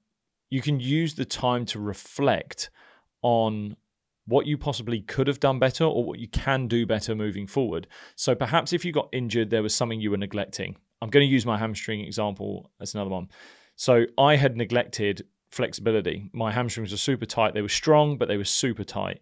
you 0.50 0.60
can 0.60 0.80
use 0.80 1.14
the 1.14 1.24
time 1.24 1.64
to 1.64 1.78
reflect 1.78 2.70
on 3.22 3.76
what 4.26 4.46
you 4.46 4.56
possibly 4.56 5.00
could 5.00 5.26
have 5.26 5.40
done 5.40 5.58
better 5.58 5.84
or 5.84 6.04
what 6.04 6.18
you 6.18 6.28
can 6.28 6.68
do 6.68 6.86
better 6.86 7.14
moving 7.14 7.46
forward. 7.46 7.86
So 8.16 8.34
perhaps 8.34 8.72
if 8.72 8.84
you 8.84 8.92
got 8.92 9.08
injured, 9.12 9.50
there 9.50 9.62
was 9.62 9.74
something 9.74 10.00
you 10.00 10.10
were 10.10 10.16
neglecting. 10.16 10.76
I'm 11.02 11.10
going 11.10 11.26
to 11.26 11.32
use 11.32 11.46
my 11.46 11.58
hamstring 11.58 12.00
example 12.00 12.70
as 12.80 12.94
another 12.94 13.10
one. 13.10 13.28
So 13.76 14.04
I 14.18 14.36
had 14.36 14.56
neglected 14.56 15.26
flexibility. 15.50 16.30
My 16.32 16.52
hamstrings 16.52 16.92
were 16.92 16.98
super 16.98 17.26
tight. 17.26 17.54
They 17.54 17.62
were 17.62 17.68
strong, 17.68 18.18
but 18.18 18.28
they 18.28 18.36
were 18.36 18.44
super 18.44 18.84
tight. 18.84 19.20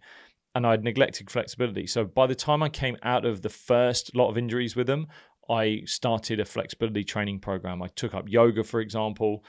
And 0.54 0.66
I'd 0.66 0.82
neglected 0.82 1.30
flexibility. 1.30 1.86
So 1.86 2.04
by 2.04 2.26
the 2.26 2.34
time 2.34 2.62
I 2.62 2.68
came 2.68 2.96
out 3.02 3.24
of 3.24 3.42
the 3.42 3.48
first 3.48 4.14
lot 4.16 4.28
of 4.28 4.36
injuries 4.36 4.74
with 4.74 4.88
them, 4.88 5.06
I 5.48 5.82
started 5.86 6.40
a 6.40 6.44
flexibility 6.44 7.04
training 7.04 7.40
program. 7.40 7.82
I 7.82 7.88
took 7.88 8.14
up 8.14 8.28
yoga, 8.28 8.64
for 8.64 8.80
example, 8.80 9.44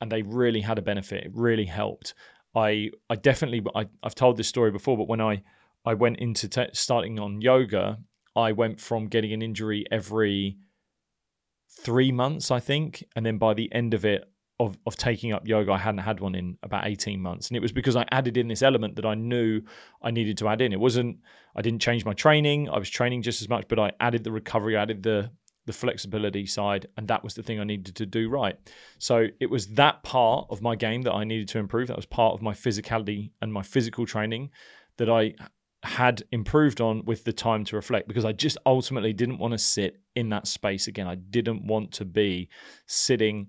and 0.00 0.10
they 0.10 0.22
really 0.22 0.60
had 0.60 0.78
a 0.78 0.82
benefit. 0.82 1.24
It 1.24 1.32
really 1.34 1.66
helped. 1.66 2.14
I 2.54 2.90
I 3.08 3.16
definitely 3.16 3.62
I, 3.74 3.86
have 4.02 4.14
told 4.14 4.36
this 4.36 4.48
story 4.48 4.70
before, 4.70 4.96
but 4.96 5.08
when 5.08 5.20
I 5.20 5.42
I 5.84 5.94
went 5.94 6.18
into 6.18 6.48
te- 6.48 6.70
starting 6.72 7.18
on 7.18 7.40
yoga, 7.40 7.98
I 8.36 8.52
went 8.52 8.80
from 8.80 9.08
getting 9.08 9.32
an 9.32 9.42
injury 9.42 9.84
every 9.90 10.58
three 11.80 12.12
months, 12.12 12.50
I 12.50 12.60
think, 12.60 13.04
and 13.16 13.24
then 13.24 13.38
by 13.38 13.54
the 13.54 13.72
end 13.72 13.94
of 13.94 14.04
it, 14.04 14.24
of 14.60 14.78
of 14.86 14.96
taking 14.96 15.32
up 15.32 15.46
yoga, 15.46 15.72
I 15.72 15.78
hadn't 15.78 16.00
had 16.00 16.20
one 16.20 16.34
in 16.34 16.56
about 16.62 16.86
eighteen 16.86 17.20
months, 17.20 17.48
and 17.48 17.56
it 17.56 17.60
was 17.60 17.72
because 17.72 17.96
I 17.96 18.06
added 18.10 18.36
in 18.36 18.48
this 18.48 18.62
element 18.62 18.96
that 18.96 19.06
I 19.06 19.14
knew 19.14 19.62
I 20.02 20.10
needed 20.10 20.38
to 20.38 20.48
add 20.48 20.60
in. 20.60 20.72
It 20.72 20.80
wasn't 20.80 21.18
I 21.56 21.62
didn't 21.62 21.82
change 21.82 22.04
my 22.04 22.14
training; 22.14 22.68
I 22.68 22.78
was 22.78 22.90
training 22.90 23.22
just 23.22 23.42
as 23.42 23.48
much, 23.48 23.66
but 23.68 23.78
I 23.78 23.92
added 24.00 24.24
the 24.24 24.32
recovery, 24.32 24.76
added 24.76 25.02
the 25.02 25.30
the 25.66 25.72
flexibility 25.72 26.46
side, 26.46 26.86
and 26.96 27.06
that 27.08 27.22
was 27.22 27.34
the 27.34 27.42
thing 27.42 27.60
I 27.60 27.64
needed 27.64 27.94
to 27.96 28.06
do 28.06 28.28
right. 28.28 28.56
So 28.98 29.28
it 29.40 29.50
was 29.50 29.68
that 29.68 30.02
part 30.02 30.46
of 30.50 30.60
my 30.60 30.74
game 30.74 31.02
that 31.02 31.12
I 31.12 31.24
needed 31.24 31.48
to 31.48 31.58
improve. 31.58 31.88
That 31.88 31.96
was 31.96 32.06
part 32.06 32.34
of 32.34 32.42
my 32.42 32.52
physicality 32.52 33.30
and 33.40 33.52
my 33.52 33.62
physical 33.62 34.06
training 34.06 34.50
that 34.96 35.08
I 35.08 35.34
had 35.84 36.22
improved 36.30 36.80
on 36.80 37.04
with 37.04 37.24
the 37.24 37.32
time 37.32 37.64
to 37.64 37.76
reflect 37.76 38.06
because 38.06 38.24
I 38.24 38.32
just 38.32 38.56
ultimately 38.66 39.12
didn't 39.12 39.38
want 39.38 39.52
to 39.52 39.58
sit 39.58 40.00
in 40.14 40.28
that 40.28 40.46
space 40.46 40.86
again. 40.86 41.08
I 41.08 41.16
didn't 41.16 41.66
want 41.66 41.92
to 41.92 42.04
be 42.04 42.48
sitting 42.86 43.48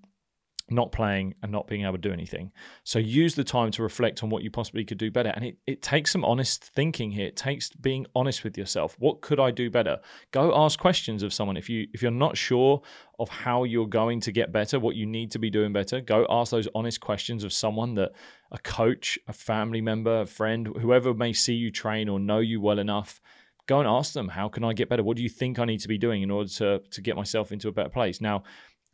not 0.70 0.92
playing 0.92 1.36
and 1.44 1.52
not 1.52 1.68
being 1.68 1.84
able 1.84 1.94
to 1.94 1.98
do 1.98 2.12
anything. 2.12 2.52
So 2.84 3.00
use 3.00 3.36
the 3.36 3.44
time 3.44 3.72
to 3.72 3.84
reflect 3.84 4.24
on 4.24 4.30
what 4.30 4.44
you 4.44 4.50
possibly 4.50 4.86
could 4.86 4.98
do 4.98 5.12
better. 5.12 5.30
And 5.36 5.46
it, 5.46 5.58
it 5.68 5.82
takes 5.82 6.12
some 6.12 6.24
honest 6.24 6.64
thinking 6.64 7.12
here. 7.12 7.28
It 7.28 7.36
takes 7.36 7.70
being 7.70 8.06
honest 8.16 8.44
with 8.44 8.58
yourself. 8.58 8.96
What 8.98 9.22
could 9.22 9.40
I 9.40 9.52
do 9.52 9.70
better? 9.70 10.00
Go 10.32 10.56
ask 10.56 10.80
questions 10.80 11.22
of 11.22 11.34
someone. 11.34 11.58
If 11.58 11.70
you 11.70 11.88
if 11.94 12.02
you're 12.02 12.12
not 12.12 12.38
sure 12.38 12.82
of 13.20 13.30
how 13.30 13.66
you're 13.66 13.88
going 13.88 14.22
to 14.22 14.32
get 14.32 14.52
better, 14.52 14.80
what 14.80 14.96
you 14.96 15.06
need 15.06 15.32
to 15.32 15.40
be 15.40 15.50
doing 15.50 15.74
better, 15.74 16.02
go 16.02 16.26
ask 16.30 16.52
those 16.52 16.68
honest 16.74 17.02
questions 17.02 17.44
of 17.44 17.52
someone 17.54 17.96
that 17.96 18.14
a 18.52 18.58
coach, 18.58 19.20
a 19.28 19.34
family 19.34 19.82
member, 19.82 20.22
a 20.22 20.26
friend, 20.26 20.68
whoever 20.80 21.14
may 21.14 21.34
see 21.34 21.54
you 21.54 21.72
train 21.72 22.08
or 22.08 22.20
know 22.20 22.40
you 22.40 22.62
well 22.62 22.80
enough 22.80 23.22
go 23.66 23.80
and 23.80 23.88
ask 23.88 24.14
them 24.14 24.28
how 24.28 24.50
can 24.50 24.64
i 24.64 24.74
get 24.74 24.90
better 24.90 25.04
what 25.04 25.16
do 25.16 25.24
you 25.24 25.30
think 25.30 25.58
i 25.58 25.66
need 25.66 25.80
to 25.80 25.88
be 25.88 25.98
doing 25.98 26.22
in 26.22 26.30
order 26.30 26.50
to 26.50 26.80
to 26.92 27.02
get 27.02 27.16
myself 27.16 27.52
into 27.52 27.68
a 27.68 27.72
better 27.72 27.90
place 27.90 28.20
now 28.20 28.44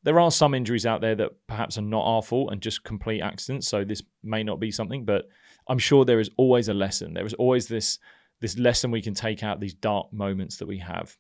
there 0.03 0.20
are 0.20 0.32
some 0.32 0.53
injuries 0.53 0.86
out 0.86 1.01
there 1.01 1.15
that 1.15 1.32
perhaps 1.48 1.77
are 1.77 1.84
not 1.84 2.03
our 2.03 2.22
fault 2.22 2.51
and 2.51 2.62
just 2.62 2.84
complete 2.84 3.22
accidents. 3.22 3.68
So 3.68 3.84
this 3.84 4.01
may 4.24 4.44
not 4.44 4.60
be 4.60 4.72
something, 4.72 5.03
but 5.03 5.27
I'm 5.68 5.79
sure 5.79 6.06
there 6.06 6.20
is 6.20 6.32
always 6.38 6.70
a 6.70 6.74
lesson. 6.74 7.13
There 7.13 7.25
is 7.25 7.34
always 7.34 7.68
this 7.68 8.00
this 8.41 8.58
lesson 8.58 8.89
we 8.89 9.01
can 9.01 9.13
take 9.13 9.44
out 9.44 9.60
these 9.60 9.74
dark 9.74 10.13
moments 10.13 10.58
that 10.58 10.68
we 10.68 10.77
have. 10.77 11.15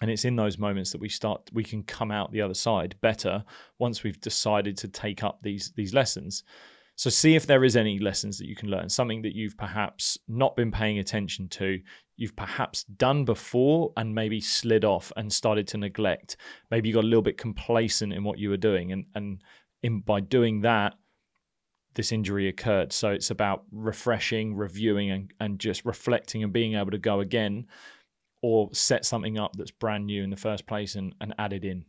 And 0.00 0.10
it's 0.10 0.24
in 0.24 0.36
those 0.36 0.58
moments 0.58 0.92
that 0.92 1.00
we 1.00 1.08
start 1.08 1.50
we 1.52 1.64
can 1.64 1.82
come 1.82 2.10
out 2.10 2.32
the 2.32 2.40
other 2.40 2.54
side 2.54 2.96
better 3.00 3.44
once 3.78 4.02
we've 4.02 4.20
decided 4.20 4.76
to 4.78 4.88
take 4.88 5.22
up 5.22 5.40
these 5.42 5.72
these 5.76 5.92
lessons. 5.92 6.44
So 6.98 7.10
see 7.10 7.36
if 7.36 7.46
there 7.46 7.62
is 7.62 7.76
any 7.76 8.00
lessons 8.00 8.38
that 8.38 8.48
you 8.48 8.56
can 8.56 8.70
learn, 8.70 8.88
something 8.88 9.22
that 9.22 9.32
you've 9.32 9.56
perhaps 9.56 10.18
not 10.26 10.56
been 10.56 10.72
paying 10.72 10.98
attention 10.98 11.46
to, 11.50 11.78
you've 12.16 12.34
perhaps 12.34 12.82
done 12.82 13.24
before 13.24 13.92
and 13.96 14.12
maybe 14.12 14.40
slid 14.40 14.84
off 14.84 15.12
and 15.16 15.32
started 15.32 15.68
to 15.68 15.78
neglect. 15.78 16.38
Maybe 16.72 16.88
you 16.88 16.94
got 16.96 17.04
a 17.04 17.06
little 17.06 17.22
bit 17.22 17.38
complacent 17.38 18.12
in 18.12 18.24
what 18.24 18.40
you 18.40 18.50
were 18.50 18.56
doing, 18.56 18.90
and 18.90 19.06
and 19.14 19.40
in 19.84 20.00
by 20.00 20.18
doing 20.18 20.62
that, 20.62 20.94
this 21.94 22.10
injury 22.10 22.48
occurred. 22.48 22.92
So 22.92 23.10
it's 23.10 23.30
about 23.30 23.62
refreshing, 23.70 24.56
reviewing, 24.56 25.12
and 25.12 25.32
and 25.38 25.60
just 25.60 25.84
reflecting 25.84 26.42
and 26.42 26.52
being 26.52 26.74
able 26.74 26.90
to 26.90 26.98
go 26.98 27.20
again, 27.20 27.68
or 28.42 28.70
set 28.72 29.04
something 29.04 29.38
up 29.38 29.54
that's 29.54 29.70
brand 29.70 30.04
new 30.04 30.24
in 30.24 30.30
the 30.30 30.36
first 30.36 30.66
place 30.66 30.96
and 30.96 31.14
and 31.20 31.32
add 31.38 31.52
it 31.52 31.64
in. 31.64 31.84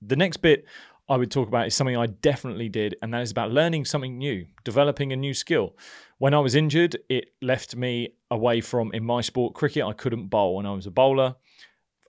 The 0.00 0.14
next 0.14 0.36
bit 0.36 0.66
I 1.08 1.16
would 1.16 1.30
talk 1.30 1.48
about 1.48 1.66
is 1.66 1.74
something 1.74 1.96
I 1.96 2.06
definitely 2.06 2.68
did, 2.68 2.96
and 3.00 3.14
that 3.14 3.22
is 3.22 3.30
about 3.30 3.50
learning 3.50 3.86
something 3.86 4.18
new, 4.18 4.46
developing 4.64 5.12
a 5.12 5.16
new 5.16 5.32
skill. 5.32 5.76
When 6.18 6.34
I 6.34 6.40
was 6.40 6.54
injured, 6.54 6.98
it 7.08 7.30
left 7.40 7.76
me 7.76 8.10
away 8.30 8.60
from, 8.60 8.92
in 8.92 9.04
my 9.04 9.22
sport, 9.22 9.54
cricket, 9.54 9.84
I 9.84 9.94
couldn't 9.94 10.26
bowl 10.28 10.56
when 10.56 10.66
I 10.66 10.72
was 10.72 10.86
a 10.86 10.90
bowler. 10.90 11.36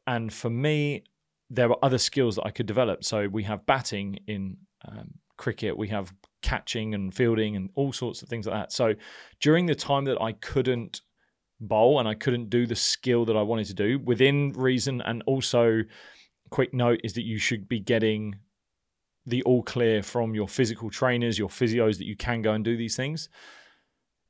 And 0.05 0.33
for 0.33 0.49
me, 0.49 1.03
there 1.49 1.69
were 1.69 1.77
other 1.83 1.97
skills 1.97 2.35
that 2.35 2.45
I 2.45 2.51
could 2.51 2.65
develop. 2.65 3.03
So 3.03 3.27
we 3.27 3.43
have 3.43 3.65
batting 3.65 4.19
in 4.27 4.57
um, 4.85 5.13
cricket, 5.37 5.77
we 5.77 5.87
have 5.89 6.13
catching 6.41 6.93
and 6.93 7.13
fielding 7.13 7.55
and 7.55 7.69
all 7.75 7.93
sorts 7.93 8.21
of 8.21 8.29
things 8.29 8.47
like 8.47 8.55
that. 8.55 8.71
So 8.71 8.95
during 9.39 9.65
the 9.65 9.75
time 9.75 10.05
that 10.05 10.21
I 10.21 10.33
couldn't 10.33 11.01
bowl 11.59 11.99
and 11.99 12.07
I 12.07 12.15
couldn't 12.15 12.49
do 12.49 12.65
the 12.65 12.75
skill 12.75 13.25
that 13.25 13.37
I 13.37 13.41
wanted 13.41 13.67
to 13.67 13.73
do 13.73 13.99
within 13.99 14.53
reason, 14.53 15.01
and 15.01 15.23
also, 15.25 15.83
quick 16.49 16.73
note 16.73 16.99
is 17.03 17.13
that 17.13 17.23
you 17.23 17.37
should 17.37 17.69
be 17.69 17.79
getting 17.79 18.35
the 19.25 19.43
all 19.43 19.63
clear 19.63 20.01
from 20.01 20.33
your 20.33 20.47
physical 20.47 20.89
trainers, 20.89 21.37
your 21.37 21.49
physios 21.49 21.97
that 21.97 22.05
you 22.05 22.15
can 22.15 22.41
go 22.41 22.53
and 22.53 22.63
do 22.63 22.77
these 22.77 22.95
things, 22.95 23.29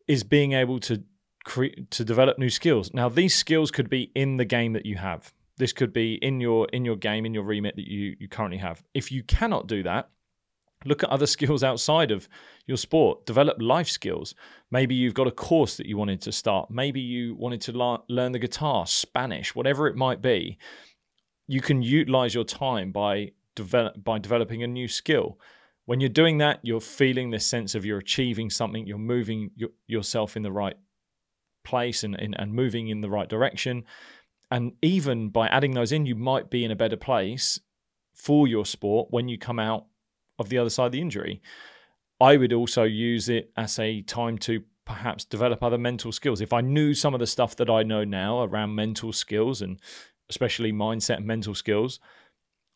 is 0.08 0.24
being 0.24 0.54
able 0.54 0.80
to 0.80 1.04
create 1.46 1.90
to 1.92 2.04
develop 2.04 2.38
new 2.38 2.50
skills. 2.50 2.94
Now, 2.94 3.10
these 3.10 3.36
skills 3.36 3.72
could 3.72 3.90
be 3.90 4.12
in 4.16 4.38
the 4.38 4.46
game 4.46 4.74
that 4.74 4.86
you 4.86 4.98
have. 4.98 5.34
This 5.58 5.74
could 5.74 5.94
be 5.94 6.16
in 6.16 6.40
your 6.40 6.68
in 6.70 6.86
your 6.86 6.96
game 6.96 7.26
in 7.26 7.34
your 7.34 7.44
remit 7.44 7.76
that 7.76 7.88
you 7.88 8.16
you 8.20 8.28
currently 8.28 8.60
have. 8.60 8.84
If 8.94 9.12
you 9.12 9.24
cannot 9.24 9.68
do 9.68 9.84
that, 9.84 10.10
look 10.86 11.04
at 11.04 11.10
other 11.10 11.28
skills 11.36 11.64
outside 11.64 12.12
of 12.12 12.28
your 12.66 12.78
sport 12.78 13.26
develop 13.26 13.58
life 13.60 13.90
skills 13.90 14.36
maybe 14.72 14.96
you've 14.96 15.14
got 15.14 15.28
a 15.28 15.32
course 15.32 15.78
that 15.78 15.88
you 15.88 15.98
wanted 15.98 16.22
to 16.22 16.32
start 16.32 16.70
maybe 16.70 17.00
you 17.00 17.36
wanted 17.36 17.62
to 17.62 17.72
la- 17.72 18.02
learn 18.08 18.32
the 18.32 18.40
guitar 18.40 18.86
spanish 18.86 19.56
whatever 19.56 19.88
it 19.88 19.96
might 19.96 20.22
be 20.22 20.58
you 21.48 21.62
can 21.62 21.82
utilize 21.82 22.34
your 22.36 22.44
time 22.44 22.92
by 22.92 23.32
develop 23.64 24.04
by 24.04 24.20
developing 24.20 24.64
a 24.64 24.68
new 24.68 24.88
skill. 24.88 25.40
When 25.86 26.00
you're 26.00 26.10
doing 26.10 26.38
that, 26.38 26.60
you're 26.62 26.82
feeling 26.82 27.32
this 27.32 27.46
sense 27.46 27.76
of 27.76 27.86
you're 27.86 27.98
achieving 27.98 28.50
something, 28.50 28.86
you're 28.86 28.98
moving 28.98 29.52
your, 29.56 29.70
yourself 29.88 30.38
in 30.38 30.44
the 30.44 30.52
right 30.52 30.78
place 31.64 32.04
and, 32.04 32.20
and, 32.20 32.36
and 32.38 32.54
moving 32.54 32.90
in 32.90 33.02
the 33.02 33.10
right 33.10 33.28
direction. 33.28 33.86
And 34.52 34.74
even 34.82 35.30
by 35.30 35.48
adding 35.48 35.74
those 35.74 35.92
in, 35.92 36.06
you 36.06 36.16
might 36.16 36.50
be 36.50 36.64
in 36.64 36.72
a 36.72 36.76
better 36.76 36.98
place 36.98 37.60
for 38.14 38.48
your 38.48 38.66
sport 38.66 39.08
when 39.12 39.28
you 39.28 39.38
come 39.38 39.60
out 39.60 39.86
of 40.38 40.50
the 40.50 40.58
other 40.58 40.70
side 40.70 40.88
of 40.88 40.92
the 40.92 41.02
injury. 41.02 41.42
I 42.20 42.38
would 42.38 42.54
also 42.54 42.84
use 42.84 43.30
it 43.30 43.52
as 43.56 43.80
a 43.80 44.02
time 44.02 44.38
to 44.40 44.64
perhaps 44.86 45.24
develop 45.24 45.64
other 45.64 45.78
mental 45.78 46.12
skills. 46.12 46.42
If 46.42 46.52
I 46.52 46.62
knew 46.62 46.94
some 46.94 47.14
of 47.14 47.20
the 47.20 47.28
stuff 47.28 47.56
that 47.58 47.70
I 47.70 47.84
know 47.84 48.04
now 48.04 48.42
around 48.44 48.76
mental 48.76 49.14
skills 49.14 49.62
and 49.62 49.80
especially 50.30 50.72
mindset 50.72 51.18
and 51.18 51.26
mental 51.26 51.56
skills, 51.56 52.00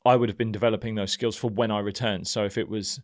I 0.05 0.15
would 0.15 0.29
have 0.29 0.38
been 0.38 0.51
developing 0.51 0.95
those 0.95 1.12
skills 1.12 1.36
for 1.36 1.50
when 1.50 1.72
I 1.72 1.79
returned. 1.79 2.27
So 2.27 2.43
if 2.43 2.57
it 2.57 2.69
was 2.69 3.00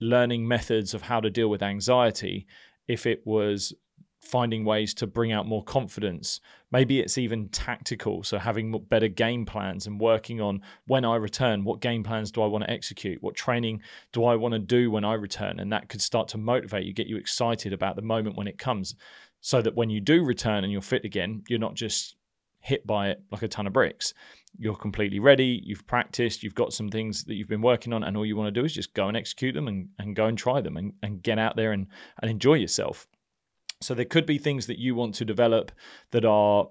learning 0.00 0.48
methods 0.48 0.94
of 0.94 1.02
how 1.02 1.20
to 1.20 1.30
deal 1.30 1.48
with 1.48 1.62
anxiety, 1.62 2.46
if 2.88 3.06
it 3.06 3.22
was 3.24 3.72
finding 4.20 4.64
ways 4.64 4.92
to 4.94 5.06
bring 5.06 5.32
out 5.32 5.46
more 5.46 5.64
confidence, 5.64 6.40
maybe 6.70 7.00
it's 7.00 7.16
even 7.16 7.48
tactical. 7.48 8.22
So 8.22 8.38
having 8.38 8.78
better 8.90 9.08
game 9.08 9.46
plans 9.46 9.86
and 9.86 10.00
working 10.00 10.40
on 10.40 10.60
when 10.86 11.04
I 11.04 11.16
return, 11.16 11.64
what 11.64 11.80
game 11.80 12.02
plans 12.02 12.30
do 12.30 12.42
I 12.42 12.46
want 12.46 12.64
to 12.64 12.70
execute? 12.70 13.22
What 13.22 13.34
training 13.34 13.80
do 14.12 14.24
I 14.24 14.36
want 14.36 14.52
to 14.52 14.58
do 14.58 14.90
when 14.90 15.04
I 15.04 15.14
return? 15.14 15.60
And 15.60 15.72
that 15.72 15.88
could 15.88 16.02
start 16.02 16.28
to 16.28 16.38
motivate 16.38 16.84
you, 16.84 16.92
get 16.92 17.06
you 17.06 17.16
excited 17.16 17.72
about 17.72 17.96
the 17.96 18.02
moment 18.02 18.36
when 18.36 18.48
it 18.48 18.58
comes. 18.58 18.94
So 19.40 19.62
that 19.62 19.74
when 19.74 19.88
you 19.88 20.00
do 20.00 20.22
return 20.22 20.64
and 20.64 20.72
you're 20.72 20.82
fit 20.82 21.06
again, 21.06 21.44
you're 21.48 21.58
not 21.58 21.74
just 21.74 22.16
hit 22.58 22.86
by 22.86 23.08
it 23.08 23.22
like 23.30 23.40
a 23.40 23.48
ton 23.48 23.66
of 23.66 23.72
bricks 23.72 24.12
you're 24.58 24.76
completely 24.76 25.18
ready, 25.18 25.60
you've 25.64 25.86
practiced, 25.86 26.42
you've 26.42 26.54
got 26.54 26.72
some 26.72 26.88
things 26.88 27.24
that 27.24 27.34
you've 27.34 27.48
been 27.48 27.62
working 27.62 27.92
on, 27.92 28.04
and 28.04 28.16
all 28.16 28.26
you 28.26 28.36
want 28.36 28.52
to 28.52 28.60
do 28.60 28.64
is 28.64 28.74
just 28.74 28.94
go 28.94 29.08
and 29.08 29.16
execute 29.16 29.54
them 29.54 29.68
and, 29.68 29.88
and 29.98 30.16
go 30.16 30.26
and 30.26 30.36
try 30.36 30.60
them 30.60 30.76
and, 30.76 30.92
and 31.02 31.22
get 31.22 31.38
out 31.38 31.56
there 31.56 31.72
and, 31.72 31.86
and 32.20 32.30
enjoy 32.30 32.54
yourself. 32.54 33.06
So 33.80 33.94
there 33.94 34.04
could 34.04 34.26
be 34.26 34.38
things 34.38 34.66
that 34.66 34.78
you 34.78 34.94
want 34.94 35.14
to 35.16 35.24
develop 35.24 35.72
that 36.10 36.24
are 36.24 36.68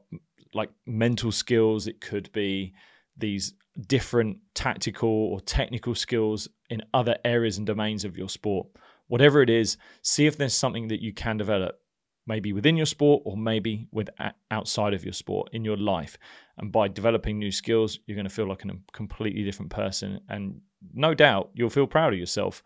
like 0.53 0.69
mental 0.86 1.31
skills, 1.31 1.88
it 1.88 2.01
could 2.01 2.31
be 2.31 2.74
these 3.17 3.53
different 3.88 4.38
tactical 4.53 5.09
or 5.09 5.41
technical 5.41 5.95
skills 5.95 6.48
in 6.69 6.81
other 6.93 7.17
areas 7.24 7.57
and 7.57 7.65
domains 7.65 8.03
of 8.05 8.17
your 8.17 8.29
sport. 8.29 8.67
Whatever 9.07 9.41
it 9.41 9.50
is, 9.50 9.77
see 10.01 10.27
if 10.27 10.38
there's 10.38 10.53
something 10.53 10.88
that 10.89 11.01
you 11.01 11.13
can 11.13 11.38
develop 11.38 11.79
maybe 12.28 12.54
within 12.54 12.78
your 12.78 12.86
sport 12.86 13.24
or 13.26 13.36
maybe 13.36 13.88
with 13.92 14.10
outside 14.52 14.94
of 14.94 15.04
your 15.04 15.14
sport 15.14 15.50
in 15.52 15.66
your 15.66 15.78
life 15.78 16.18
and 16.58 16.72
by 16.72 16.88
developing 16.88 17.40
new 17.40 17.52
skills 17.52 18.00
you're 18.06 18.16
going 18.16 18.28
to 18.28 18.34
feel 18.34 18.48
like 18.48 18.64
a 18.66 18.70
completely 18.92 19.44
different 19.44 19.72
person 19.72 20.20
and 20.30 20.62
no 20.94 21.14
doubt 21.14 21.50
you'll 21.54 21.70
feel 21.70 21.88
proud 21.88 22.14
of 22.14 22.20
yourself. 22.20 22.64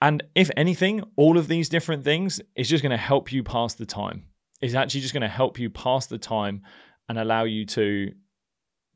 And 0.00 0.22
if 0.34 0.50
anything, 0.56 1.02
all 1.16 1.38
of 1.38 1.48
these 1.48 1.68
different 1.68 2.04
things 2.04 2.40
is 2.54 2.68
just 2.68 2.82
going 2.82 2.90
to 2.90 2.96
help 2.96 3.32
you 3.32 3.42
pass 3.42 3.74
the 3.74 3.86
time. 3.86 4.24
It's 4.60 4.74
actually 4.74 5.00
just 5.00 5.14
going 5.14 5.22
to 5.22 5.28
help 5.28 5.58
you 5.58 5.70
pass 5.70 6.06
the 6.06 6.18
time 6.18 6.62
and 7.08 7.18
allow 7.18 7.44
you 7.44 7.64
to 7.66 8.12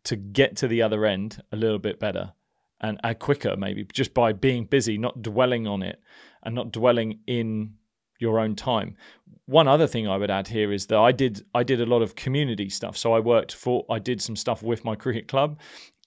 to 0.03 0.17
get 0.17 0.57
to 0.57 0.69
the 0.69 0.81
other 0.81 1.05
end 1.05 1.43
a 1.53 1.57
little 1.57 1.79
bit 1.79 2.01
better 2.01 2.33
and 2.81 2.99
uh, 3.05 3.13
quicker 3.13 3.55
maybe 3.55 3.87
just 3.93 4.15
by 4.15 4.33
being 4.33 4.65
busy 4.65 4.97
not 4.97 5.21
dwelling 5.21 5.67
on 5.67 5.83
it 5.83 6.01
and 6.43 6.55
not 6.55 6.73
dwelling 6.73 7.19
in 7.27 7.75
your 8.21 8.39
own 8.39 8.55
time 8.55 8.95
one 9.47 9.67
other 9.67 9.87
thing 9.87 10.07
i 10.07 10.17
would 10.17 10.31
add 10.31 10.47
here 10.47 10.73
is 10.73 10.87
that 10.87 10.99
i 10.99 11.11
did 11.11 11.45
i 11.55 11.63
did 11.63 11.81
a 11.81 11.87
lot 11.87 12.03
of 12.03 12.15
community 12.15 12.69
stuff 12.69 12.97
so 12.97 13.13
i 13.13 13.19
worked 13.19 13.55
for 13.55 13.85
i 13.91 13.99
did 13.99 14.23
some 14.23 14.37
stuff 14.37 14.63
with 14.63 14.85
my 14.85 14.95
cricket 14.95 15.27
club 15.27 15.59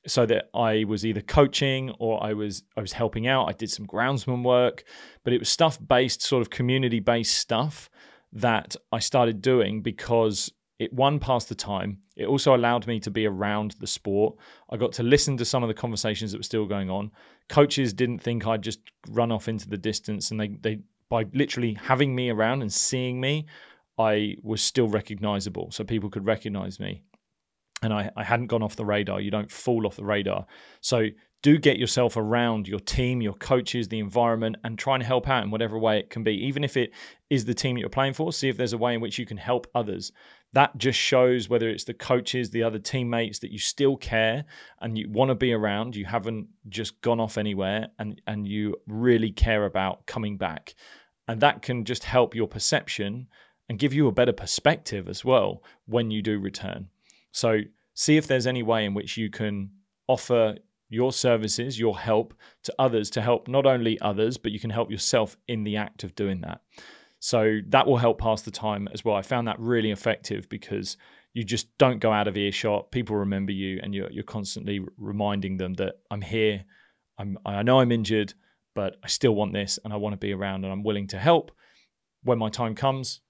so 0.06 0.26
that 0.26 0.50
I 0.54 0.84
was 0.84 1.06
either 1.06 1.22
coaching 1.22 1.92
or 2.00 2.22
I 2.24 2.34
was 2.34 2.64
I 2.76 2.82
was 2.82 2.94
helping 2.94 3.28
out. 3.28 3.48
I 3.48 3.54
did 3.54 3.72
some 3.72 3.88
groundsman 3.88 4.44
work, 4.44 4.84
but 5.24 5.34
it 5.34 5.40
was 5.40 5.50
stuff 5.50 5.80
based, 5.86 6.22
sort 6.22 6.42
of 6.42 6.50
community 6.50 7.00
based 7.00 7.36
stuff 7.36 7.90
that 8.34 8.76
I 8.92 9.00
started 9.00 9.42
doing 9.42 9.82
because 9.82 10.52
it 10.80 10.92
one 10.92 11.20
passed 11.20 11.50
the 11.50 11.56
time. 11.56 12.00
It 12.16 12.26
also 12.26 12.56
allowed 12.56 12.86
me 12.88 13.00
to 13.02 13.12
be 13.12 13.26
around 13.26 13.76
the 13.80 13.88
sport. 13.88 14.36
I 14.70 14.78
got 14.78 14.92
to 14.94 15.04
listen 15.04 15.38
to 15.38 15.46
some 15.46 15.64
of 15.64 15.68
the 15.68 15.74
conversations 15.74 16.32
that 16.32 16.40
were 16.40 16.44
still 16.44 16.66
going 16.66 16.90
on. 16.90 17.12
Coaches 17.48 17.94
didn't 17.94 18.20
think 18.20 18.46
I'd 18.46 18.62
just 18.62 18.80
run 19.10 19.32
off 19.32 19.48
into 19.48 19.70
the 19.70 19.78
distance, 19.78 20.32
and 20.32 20.40
they 20.40 20.48
they 20.48 20.80
by 21.14 21.26
literally 21.32 21.76
having 21.76 22.16
me 22.16 22.32
around 22.32 22.64
and 22.64 22.74
seeing 22.74 23.22
me, 23.22 23.46
I 24.00 24.36
was 24.42 24.64
still 24.64 24.88
recognizable, 24.88 25.70
so 25.70 25.84
people 25.84 26.10
could 26.10 26.26
recognize 26.26 26.80
me 26.80 27.04
and 27.84 27.94
I, 27.94 28.10
I 28.16 28.24
hadn't 28.24 28.48
gone 28.48 28.64
off 28.64 28.76
the 28.76 28.86
radar. 28.86 29.22
You 29.22 29.30
don't 29.30 29.52
fall 29.52 29.86
off 29.86 29.96
the 29.96 30.06
radar. 30.06 30.46
So 30.82 31.08
do 31.42 31.58
get 31.58 31.78
yourself 31.78 32.16
around 32.16 32.68
your 32.68 32.80
team, 32.80 33.22
your 33.22 33.34
coaches, 33.34 33.90
the 33.90 34.00
environment, 34.00 34.56
and 34.64 34.80
try 34.80 34.96
and 34.96 35.04
help 35.04 35.28
out 35.28 35.44
in 35.44 35.52
whatever 35.52 35.78
way 35.78 36.00
it 36.00 36.10
can 36.10 36.24
be. 36.24 36.34
Even 36.46 36.64
if 36.64 36.78
it 36.78 36.92
is 37.30 37.44
the 37.44 37.54
team 37.54 37.76
that 37.76 37.82
you're 37.82 37.90
playing 37.90 38.14
for, 38.14 38.32
see 38.32 38.48
if 38.48 38.56
there's 38.56 38.74
a 38.74 38.78
way 38.78 38.94
in 38.94 39.02
which 39.02 39.20
you 39.20 39.26
can 39.26 39.38
help 39.38 39.68
others. 39.76 40.14
That 40.54 40.78
just 40.78 40.98
shows 40.98 41.50
whether 41.50 41.68
it's 41.68 41.84
the 41.84 41.94
coaches, 41.94 42.50
the 42.50 42.64
other 42.64 42.80
teammates, 42.80 43.40
that 43.40 43.52
you 43.52 43.60
still 43.60 43.98
care 43.98 44.46
and 44.80 44.98
you 44.98 45.10
want 45.10 45.30
to 45.30 45.36
be 45.36 45.52
around. 45.52 45.96
You 45.96 46.06
haven't 46.06 46.48
just 46.70 47.02
gone 47.02 47.20
off 47.20 47.38
anywhere 47.38 47.88
and, 48.00 48.22
and 48.26 48.48
you 48.48 48.76
really 48.88 49.32
care 49.32 49.66
about 49.66 50.06
coming 50.06 50.38
back. 50.38 50.76
And 51.28 51.40
that 51.42 51.62
can 51.62 51.86
just 51.86 52.04
help 52.04 52.36
your 52.36 52.48
perception 52.48 53.28
and 53.70 53.80
give 53.80 53.94
you 53.94 54.08
a 54.08 54.12
better 54.12 54.34
perspective 54.34 55.08
as 55.08 55.24
well 55.24 55.64
when 55.86 56.12
you 56.12 56.22
do 56.22 56.38
return. 56.40 56.90
So 57.32 57.62
see 57.94 58.18
if 58.18 58.28
there's 58.28 58.48
any 58.48 58.64
way 58.64 58.86
in 58.86 58.94
which 58.94 59.18
you 59.18 59.30
can 59.30 59.72
offer 60.08 60.56
your 60.90 61.12
services, 61.12 61.80
your 61.80 61.98
help 61.98 62.34
to 62.64 62.74
others 62.78 63.10
to 63.12 63.22
help 63.22 63.48
not 63.48 63.66
only 63.66 64.00
others, 64.02 64.38
but 64.38 64.52
you 64.52 64.60
can 64.60 64.70
help 64.70 64.92
yourself 64.92 65.38
in 65.48 65.64
the 65.64 65.78
act 65.78 66.04
of 66.04 66.14
doing 66.16 66.42
that. 66.42 66.62
So 67.20 67.60
that 67.70 67.88
will 67.88 67.98
help 67.98 68.20
pass 68.20 68.42
the 68.42 68.52
time 68.52 68.88
as 68.94 69.06
well. 69.06 69.16
I 69.16 69.22
found 69.22 69.48
that 69.48 69.60
really 69.60 69.92
effective 69.92 70.50
because 70.50 70.98
you 71.34 71.44
just 71.44 71.76
don't 71.78 72.00
go 72.00 72.12
out 72.12 72.28
of 72.28 72.38
earshot. 72.38 72.92
People 72.92 73.16
remember 73.16 73.52
you, 73.52 73.80
and 73.82 73.96
you're 73.96 74.12
you're 74.12 74.24
constantly 74.24 74.82
reminding 74.98 75.58
them 75.58 75.74
that 75.76 75.96
I'm 76.12 76.22
here. 76.22 76.66
I'm 77.18 77.38
I 77.46 77.64
know 77.64 77.80
I'm 77.80 77.92
injured, 77.92 78.34
but 78.76 78.98
I 79.04 79.08
still 79.08 79.36
want 79.36 79.54
this, 79.54 79.80
and 79.84 79.94
I 79.94 79.98
want 79.98 80.14
to 80.14 80.18
be 80.18 80.34
around, 80.34 80.64
and 80.64 80.72
I'm 80.74 80.84
willing 80.84 81.08
to 81.08 81.20
help. 81.20 81.52
When 82.24 82.38
my 82.38 82.50
time 82.50 82.76
comes, 82.76 83.22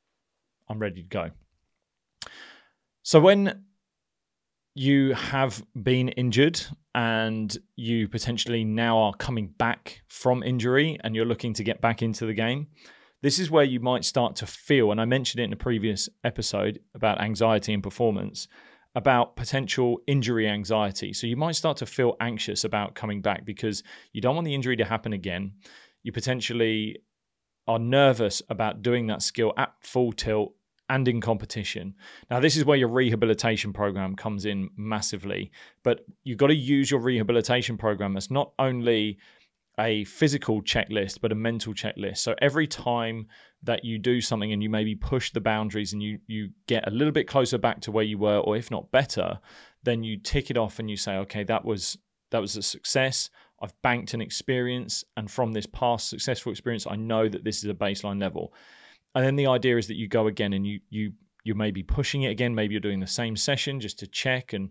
I'm 0.69 0.79
ready 0.79 1.01
to 1.01 1.07
go. 1.07 1.31
So 3.01 3.19
when 3.19 3.63
you 4.75 5.13
have 5.13 5.63
been 5.81 6.09
injured 6.09 6.61
and 6.95 7.55
you 7.75 8.07
potentially 8.07 8.63
now 8.63 8.97
are 8.97 9.13
coming 9.13 9.47
back 9.57 10.01
from 10.07 10.41
injury 10.41 10.97
and 11.03 11.15
you're 11.15 11.25
looking 11.25 11.53
to 11.53 11.63
get 11.63 11.81
back 11.81 12.01
into 12.01 12.25
the 12.25 12.33
game, 12.33 12.67
this 13.21 13.39
is 13.39 13.51
where 13.51 13.63
you 13.63 13.79
might 13.79 14.03
start 14.03 14.35
to 14.37 14.45
feel, 14.45 14.91
and 14.91 14.99
I 14.99 15.05
mentioned 15.05 15.41
it 15.41 15.45
in 15.45 15.53
a 15.53 15.57
previous 15.57 16.09
episode 16.23 16.79
about 16.93 17.21
anxiety 17.21 17.73
and 17.73 17.81
performance, 17.81 18.47
about 18.95 19.35
potential 19.35 19.99
injury 20.07 20.47
anxiety. 20.47 21.13
So 21.13 21.27
you 21.27 21.35
might 21.35 21.55
start 21.55 21.77
to 21.77 21.85
feel 21.85 22.15
anxious 22.19 22.63
about 22.63 22.95
coming 22.95 23.21
back 23.21 23.45
because 23.45 23.83
you 24.11 24.21
don't 24.21 24.35
want 24.35 24.45
the 24.45 24.53
injury 24.53 24.75
to 24.77 24.85
happen 24.85 25.13
again. 25.13 25.53
You 26.03 26.11
potentially 26.11 26.97
are 27.67 27.79
nervous 27.79 28.41
about 28.49 28.81
doing 28.81 29.07
that 29.07 29.21
skill 29.21 29.53
at 29.57 29.73
full 29.81 30.11
tilt 30.11 30.53
and 30.89 31.07
in 31.07 31.21
competition. 31.21 31.95
Now, 32.29 32.39
this 32.39 32.57
is 32.57 32.65
where 32.65 32.77
your 32.77 32.89
rehabilitation 32.89 33.73
program 33.73 34.15
comes 34.15 34.45
in 34.45 34.69
massively, 34.75 35.51
but 35.81 36.05
you've 36.23 36.37
got 36.37 36.47
to 36.47 36.55
use 36.55 36.91
your 36.91 36.99
rehabilitation 36.99 37.77
program 37.77 38.17
as 38.17 38.29
not 38.29 38.51
only 38.59 39.17
a 39.79 40.03
physical 40.05 40.61
checklist, 40.61 41.19
but 41.21 41.31
a 41.31 41.35
mental 41.35 41.73
checklist. 41.73 42.17
So 42.19 42.35
every 42.41 42.67
time 42.67 43.27
that 43.63 43.83
you 43.83 43.97
do 43.97 44.21
something 44.21 44.51
and 44.51 44.61
you 44.61 44.69
maybe 44.69 44.95
push 44.95 45.31
the 45.31 45.41
boundaries 45.41 45.93
and 45.93 46.03
you 46.03 46.19
you 46.27 46.49
get 46.67 46.87
a 46.87 46.91
little 46.91 47.13
bit 47.13 47.27
closer 47.27 47.57
back 47.57 47.81
to 47.81 47.91
where 47.91 48.03
you 48.03 48.17
were, 48.17 48.39
or 48.39 48.55
if 48.55 48.69
not 48.69 48.91
better, 48.91 49.39
then 49.83 50.03
you 50.03 50.17
tick 50.17 50.49
it 50.51 50.57
off 50.57 50.79
and 50.79 50.89
you 50.89 50.97
say, 50.97 51.15
okay, 51.17 51.43
that 51.43 51.65
was 51.65 51.97
that 52.31 52.39
was 52.39 52.55
a 52.57 52.61
success. 52.61 53.29
I've 53.61 53.79
banked 53.81 54.13
an 54.13 54.21
experience, 54.21 55.03
and 55.15 55.31
from 55.31 55.53
this 55.53 55.65
past 55.65 56.09
successful 56.09 56.51
experience, 56.51 56.85
I 56.85 56.97
know 56.97 57.29
that 57.29 57.43
this 57.43 57.63
is 57.63 57.69
a 57.69 57.73
baseline 57.73 58.19
level 58.19 58.53
and 59.15 59.25
then 59.25 59.35
the 59.35 59.47
idea 59.47 59.77
is 59.77 59.87
that 59.87 59.95
you 59.95 60.07
go 60.07 60.27
again 60.27 60.53
and 60.53 60.65
you 60.65 60.79
you 60.89 61.13
you 61.43 61.55
may 61.55 61.71
be 61.71 61.83
pushing 61.83 62.23
it 62.23 62.29
again 62.29 62.55
maybe 62.55 62.73
you're 62.73 62.81
doing 62.81 62.99
the 62.99 63.07
same 63.07 63.35
session 63.35 63.79
just 63.79 63.99
to 63.99 64.07
check 64.07 64.53
and 64.53 64.69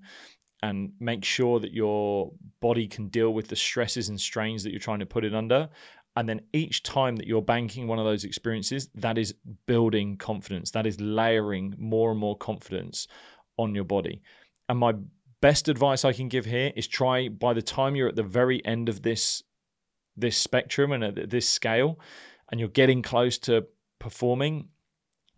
and 0.63 0.93
make 1.01 1.25
sure 1.25 1.61
that 1.61 1.73
your 1.73 2.33
body 2.61 2.87
can 2.87 3.09
deal 3.09 3.35
with 3.35 3.49
the 3.49 3.57
stresses 3.57 4.09
and 4.09 4.21
strains 4.21 4.63
that 4.63 4.71
you're 4.71 4.79
trying 4.79 5.01
to 5.01 5.07
put 5.07 5.25
it 5.25 5.35
under. 5.35 5.69
And 6.15 6.29
then 6.29 6.43
each 6.53 6.83
time 6.83 7.17
that 7.17 7.27
you're 7.27 7.43
banking 7.43 7.87
one 7.87 7.99
of 7.99 8.05
those 8.05 8.25
experiences 8.25 8.89
that 8.95 9.19
is 9.19 9.35
building 9.67 10.17
confidence. 10.17 10.71
That 10.71 10.87
is 10.87 11.01
layering 11.01 11.75
more 11.79 12.11
and 12.11 12.21
more 12.21 12.37
confidence 12.37 13.09
on 13.57 13.75
your 13.75 13.85
body. 13.85 14.23
And 14.69 14.79
my 14.79 14.95
best 15.41 15.69
advice 15.69 16.05
i 16.05 16.13
can 16.13 16.29
give 16.29 16.45
here 16.45 16.73
is 16.77 16.87
try 16.87 17.29
by 17.29 17.53
the 17.53 17.61
time 17.61 17.97
you're 17.97 18.09
at 18.09 18.15
the 18.15 18.23
very 18.23 18.65
end 18.65 18.89
of 18.89 19.03
this 19.03 19.43
this 20.17 20.37
spectrum 20.37 20.93
and 20.93 21.03
at 21.03 21.31
this 21.31 21.49
scale 21.49 21.99
and 22.53 22.61
you're 22.61 22.69
getting 22.69 23.03
close 23.03 23.39
to 23.39 23.67
performing, 23.99 24.69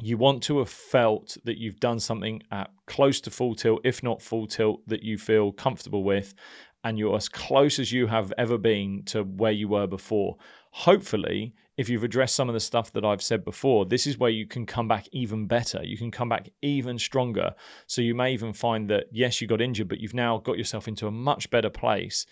you 0.00 0.18
want 0.18 0.42
to 0.44 0.58
have 0.58 0.68
felt 0.68 1.36
that 1.44 1.58
you've 1.58 1.80
done 1.80 2.00
something 2.00 2.42
at 2.50 2.70
close 2.86 3.20
to 3.22 3.30
full 3.30 3.54
tilt, 3.54 3.80
if 3.84 4.02
not 4.02 4.20
full 4.20 4.46
tilt, 4.46 4.80
that 4.88 5.02
you 5.02 5.18
feel 5.18 5.52
comfortable 5.52 6.02
with, 6.02 6.34
and 6.82 6.98
you're 6.98 7.16
as 7.16 7.28
close 7.28 7.78
as 7.78 7.92
you 7.92 8.06
have 8.06 8.32
ever 8.36 8.58
been 8.58 9.02
to 9.06 9.22
where 9.22 9.52
you 9.52 9.68
were 9.68 9.86
before. 9.86 10.36
Hopefully, 10.72 11.54
if 11.76 11.88
you've 11.88 12.04
addressed 12.04 12.34
some 12.34 12.48
of 12.48 12.52
the 12.52 12.60
stuff 12.60 12.92
that 12.92 13.04
I've 13.04 13.22
said 13.22 13.44
before, 13.44 13.86
this 13.86 14.06
is 14.06 14.18
where 14.18 14.30
you 14.30 14.46
can 14.46 14.66
come 14.66 14.86
back 14.86 15.06
even 15.12 15.46
better. 15.46 15.80
You 15.82 15.96
can 15.96 16.10
come 16.10 16.28
back 16.28 16.48
even 16.62 16.98
stronger. 16.98 17.54
So 17.86 18.02
you 18.02 18.14
may 18.14 18.32
even 18.32 18.52
find 18.52 18.90
that, 18.90 19.06
yes, 19.10 19.40
you 19.40 19.46
got 19.46 19.60
injured, 19.60 19.88
but 19.88 20.00
you've 20.00 20.14
now 20.14 20.38
got 20.38 20.58
yourself 20.58 20.86
into 20.86 21.06
a 21.06 21.12
much 21.12 21.50
better 21.50 21.70
place 21.70 22.26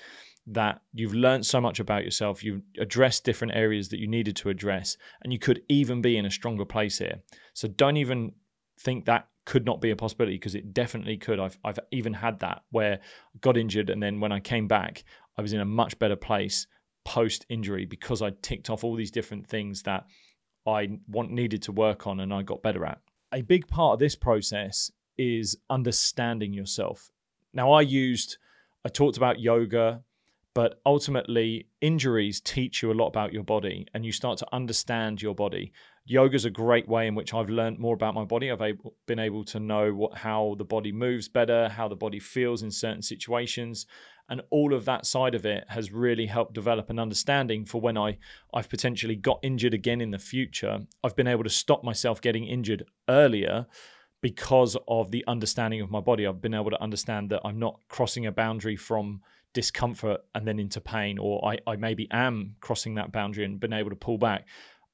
that 0.46 0.80
you've 0.92 1.14
learned 1.14 1.46
so 1.46 1.60
much 1.60 1.78
about 1.78 2.04
yourself, 2.04 2.42
you've 2.42 2.62
addressed 2.78 3.24
different 3.24 3.54
areas 3.54 3.88
that 3.88 4.00
you 4.00 4.08
needed 4.08 4.36
to 4.36 4.48
address, 4.48 4.96
and 5.22 5.32
you 5.32 5.38
could 5.38 5.62
even 5.68 6.02
be 6.02 6.16
in 6.16 6.26
a 6.26 6.30
stronger 6.30 6.64
place 6.64 6.98
here. 6.98 7.22
So 7.54 7.68
don't 7.68 7.96
even 7.96 8.32
think 8.78 9.04
that 9.04 9.28
could 9.44 9.64
not 9.64 9.80
be 9.80 9.90
a 9.90 9.96
possibility 9.96 10.36
because 10.36 10.54
it 10.54 10.72
definitely 10.72 11.16
could. 11.16 11.40
I've 11.40 11.58
I've 11.64 11.78
even 11.90 12.12
had 12.12 12.40
that 12.40 12.62
where 12.70 12.94
I 12.94 13.38
got 13.40 13.56
injured 13.56 13.90
and 13.90 14.02
then 14.02 14.20
when 14.20 14.32
I 14.32 14.40
came 14.40 14.68
back, 14.68 15.04
I 15.36 15.42
was 15.42 15.52
in 15.52 15.60
a 15.60 15.64
much 15.64 15.98
better 15.98 16.16
place 16.16 16.66
post 17.04 17.46
injury 17.48 17.84
because 17.84 18.22
I 18.22 18.30
ticked 18.42 18.70
off 18.70 18.84
all 18.84 18.94
these 18.94 19.10
different 19.10 19.46
things 19.46 19.82
that 19.82 20.04
I 20.66 20.98
want 21.08 21.32
needed 21.32 21.62
to 21.62 21.72
work 21.72 22.06
on 22.06 22.20
and 22.20 22.32
I 22.32 22.42
got 22.42 22.62
better 22.62 22.84
at. 22.84 23.00
A 23.32 23.42
big 23.42 23.66
part 23.66 23.94
of 23.94 23.98
this 23.98 24.14
process 24.14 24.92
is 25.18 25.56
understanding 25.68 26.52
yourself. 26.52 27.10
Now 27.52 27.72
I 27.72 27.80
used 27.80 28.38
I 28.84 28.88
talked 28.88 29.16
about 29.16 29.40
yoga 29.40 30.02
but 30.54 30.80
ultimately, 30.84 31.66
injuries 31.80 32.40
teach 32.40 32.82
you 32.82 32.92
a 32.92 32.94
lot 32.94 33.08
about 33.08 33.32
your 33.32 33.42
body 33.42 33.86
and 33.94 34.04
you 34.04 34.12
start 34.12 34.38
to 34.38 34.46
understand 34.52 35.22
your 35.22 35.34
body. 35.34 35.72
Yoga 36.04 36.34
is 36.34 36.44
a 36.44 36.50
great 36.50 36.86
way 36.88 37.06
in 37.06 37.14
which 37.14 37.32
I've 37.32 37.48
learned 37.48 37.78
more 37.78 37.94
about 37.94 38.14
my 38.14 38.24
body. 38.24 38.50
I've 38.50 38.60
able, 38.60 38.94
been 39.06 39.18
able 39.18 39.44
to 39.44 39.60
know 39.60 39.92
what, 39.94 40.18
how 40.18 40.56
the 40.58 40.64
body 40.64 40.92
moves 40.92 41.28
better, 41.28 41.70
how 41.70 41.88
the 41.88 41.96
body 41.96 42.18
feels 42.18 42.62
in 42.62 42.70
certain 42.70 43.00
situations. 43.00 43.86
And 44.28 44.42
all 44.50 44.74
of 44.74 44.84
that 44.84 45.06
side 45.06 45.34
of 45.34 45.46
it 45.46 45.64
has 45.68 45.92
really 45.92 46.26
helped 46.26 46.52
develop 46.52 46.90
an 46.90 46.98
understanding 46.98 47.64
for 47.64 47.80
when 47.80 47.96
I, 47.96 48.18
I've 48.52 48.68
potentially 48.68 49.16
got 49.16 49.38
injured 49.42 49.74
again 49.74 50.00
in 50.00 50.10
the 50.10 50.18
future. 50.18 50.80
I've 51.02 51.16
been 51.16 51.26
able 51.26 51.44
to 51.44 51.50
stop 51.50 51.82
myself 51.82 52.20
getting 52.20 52.44
injured 52.44 52.84
earlier 53.08 53.66
because 54.20 54.76
of 54.86 55.10
the 55.10 55.24
understanding 55.26 55.80
of 55.80 55.90
my 55.90 56.00
body. 56.00 56.26
I've 56.26 56.42
been 56.42 56.54
able 56.54 56.70
to 56.70 56.82
understand 56.82 57.30
that 57.30 57.40
I'm 57.44 57.58
not 57.58 57.80
crossing 57.88 58.26
a 58.26 58.32
boundary 58.32 58.76
from 58.76 59.22
discomfort 59.52 60.20
and 60.34 60.46
then 60.46 60.58
into 60.58 60.80
pain, 60.80 61.18
or 61.18 61.44
I, 61.46 61.58
I 61.66 61.76
maybe 61.76 62.08
am 62.10 62.56
crossing 62.60 62.94
that 62.96 63.12
boundary 63.12 63.44
and 63.44 63.60
been 63.60 63.72
able 63.72 63.90
to 63.90 63.96
pull 63.96 64.18
back. 64.18 64.46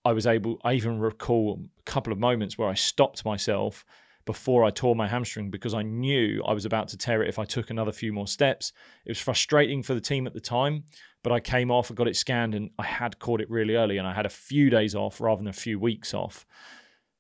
I 0.05 0.13
was 0.13 0.27
able, 0.27 0.59
I 0.65 0.75
even 0.75 0.99
recall 0.99 1.61
a 1.79 1.83
couple 1.83 2.13
of 2.13 2.19
moments 2.19 2.57
where 2.57 2.69
I 2.69 2.75
stopped 2.75 3.25
myself 3.25 3.85
before 4.25 4.63
I 4.63 4.71
tore 4.71 4.95
my 4.95 5.09
hamstring 5.09 5.51
because 5.51 5.73
I 5.73 5.83
knew 5.83 6.43
I 6.47 6.53
was 6.53 6.65
about 6.65 6.89
to 6.89 6.99
tear 6.99 7.23
it 7.23 7.29
if 7.29 7.39
I 7.39 7.45
took 7.45 7.71
another 7.71 7.93
few 7.93 8.13
more 8.13 8.27
steps. 8.27 8.73
It 9.07 9.11
was 9.11 9.19
frustrating 9.19 9.83
for 9.83 9.95
the 9.95 10.01
team 10.01 10.27
at 10.27 10.35
the 10.35 10.41
time, 10.41 10.85
but 11.23 11.33
I 11.33 11.41
came 11.41 11.71
off, 11.71 11.91
I 11.91 11.95
got 11.95 12.09
it 12.09 12.17
scanned, 12.17 12.55
and 12.55 12.71
I 12.79 12.85
had 12.85 13.19
caught 13.19 13.41
it 13.41 13.51
really 13.51 13.75
early, 13.75 13.97
and 13.97 14.07
I 14.07 14.13
had 14.13 14.27
a 14.27 14.31
few 14.31 14.71
days 14.71 14.95
off 14.95 15.21
rather 15.21 15.39
than 15.39 15.49
a 15.49 15.53
few 15.53 15.81
weeks 15.81 16.13
off. 16.13 16.47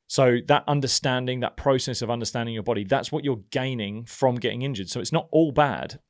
So 0.06 0.38
that 0.48 0.64
understanding, 0.66 1.40
that 1.40 1.56
process 1.56 2.00
of 2.02 2.10
understanding 2.10 2.54
your 2.54 2.62
body, 2.62 2.84
that's 2.84 3.12
what 3.12 3.24
you're 3.24 3.42
gaining 3.50 4.04
from 4.04 4.36
getting 4.36 4.62
injured. 4.62 4.88
So 4.88 5.00
it's 5.00 5.12
not 5.12 5.28
all 5.30 5.52
bad. 5.52 6.00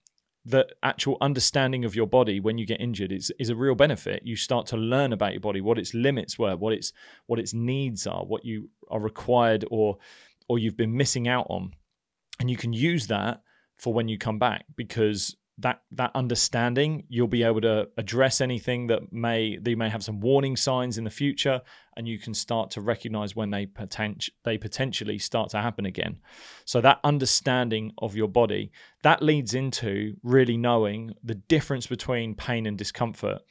The 0.45 0.67
actual 0.83 1.19
understanding 1.21 1.85
of 1.85 1.95
your 1.95 2.07
body 2.07 2.41
when 2.41 2.59
you 2.59 2.65
get 2.65 2.81
injured 2.81 3.13
is, 3.13 3.31
is 3.39 3.51
a 3.51 3.57
real 3.57 3.75
benefit. 3.75 4.23
You 4.25 4.37
start 4.37 4.67
to 4.69 4.77
learn 4.77 5.13
about 5.13 5.33
your 5.33 5.41
body, 5.41 5.61
what 5.61 5.79
its 5.79 5.93
limits 5.95 6.39
were, 6.39 6.57
what 6.57 6.73
its 6.73 6.93
what 7.27 7.39
its 7.39 7.53
needs 7.53 8.07
are, 8.07 8.25
what 8.25 8.45
you 8.45 8.71
are 8.91 9.01
required 9.01 9.65
or 9.71 9.99
or 10.49 10.59
you've 10.59 10.77
been 10.77 10.97
missing 10.97 11.29
out 11.29 11.47
on. 11.51 11.73
And 12.41 12.49
you 12.49 12.57
can 12.57 12.73
use 12.73 13.09
that 13.09 13.43
for 13.77 13.93
when 13.93 14.09
you 14.09 14.17
come 14.17 14.39
back 14.39 14.65
because 14.77 15.37
that 15.61 15.83
that 15.91 16.13
understanding 16.15 17.05
you'll 17.09 17.27
be 17.27 17.43
able 17.43 17.61
to 17.61 17.89
address 17.97 18.41
anything 18.41 18.87
that 18.87 19.13
may 19.13 19.59
they 19.59 19.75
may 19.75 19.89
have 19.89 20.05
some 20.05 20.21
warning 20.21 20.57
signs 20.57 20.99
in 20.99 21.05
the 21.05 21.11
future 21.11 21.61
and 21.97 22.07
you 22.07 22.19
can 22.19 22.33
start 22.33 22.71
to 22.71 22.81
recognize 22.81 23.35
when 23.35 23.51
they 23.51 23.67
potent, 23.67 24.29
they 24.45 24.57
potentially 24.57 25.19
start 25.19 25.51
to 25.51 25.61
happen 25.61 25.85
again. 25.85 26.19
So 26.65 26.81
that 26.81 27.01
understanding 27.03 27.93
of 27.99 28.15
your 28.15 28.29
body 28.29 28.71
that 29.03 29.21
leads 29.21 29.55
into 29.55 30.15
really 30.23 30.57
knowing 30.57 31.15
the 31.25 31.35
difference 31.35 31.89
between 31.89 32.37
pain 32.37 32.67
and 32.67 32.79
discomfort. 32.79 33.43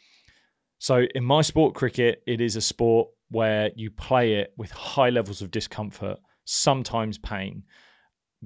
So 0.80 1.08
in 1.14 1.26
my 1.26 1.42
sport 1.42 1.76
cricket 1.76 2.24
it 2.26 2.40
is 2.40 2.56
a 2.56 2.62
sport 2.62 3.10
where 3.30 3.72
you 3.76 3.92
play 3.92 4.36
it 4.36 4.54
with 4.56 4.72
high 4.72 5.10
levels 5.10 5.42
of 5.42 5.52
discomfort 5.52 6.20
sometimes 6.46 7.18
pain 7.18 7.64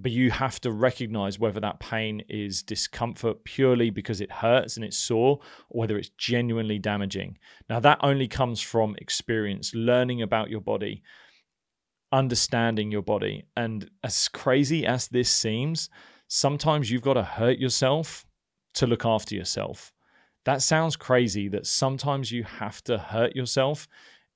but 0.02 0.12
you 0.12 0.32
have 0.32 0.60
to 0.62 0.72
recognize 0.72 1.40
whether 1.40 1.60
that 1.60 1.80
pain 1.80 2.24
is 2.28 2.64
discomfort 2.64 3.44
purely 3.44 3.90
because 3.90 4.22
it 4.22 4.32
hurts 4.32 4.76
and 4.76 4.86
it's 4.86 4.98
sore 4.98 5.40
or 5.70 5.82
whether 5.82 5.98
it's 5.98 6.10
genuinely 6.18 6.80
damaging. 6.80 7.38
Now, 7.70 7.80
that 7.82 8.00
only 8.02 8.28
comes 8.28 8.62
from 8.62 8.96
experience, 8.98 9.74
learning 9.76 10.22
about 10.22 10.50
your 10.50 10.62
body, 10.62 11.04
understanding 12.12 12.92
your 12.92 13.02
body. 13.02 13.46
And 13.56 13.90
as 14.04 14.28
crazy 14.28 14.86
as 14.86 15.08
this 15.08 15.30
seems, 15.30 15.90
sometimes 16.28 16.90
you've 16.90 17.02
got 17.02 17.14
to 17.14 17.24
hurt 17.24 17.58
yourself 17.58 18.26
to 18.76 18.88
look 18.88 19.06
after 19.06 19.36
yourself. 19.36 19.94
That 20.46 20.62
sounds 20.62 20.96
crazy 20.96 21.48
that 21.50 21.68
sometimes 21.68 22.32
you 22.32 22.44
have 22.44 22.84
to 22.86 22.98
hurt 22.98 23.36
yourself 23.36 23.88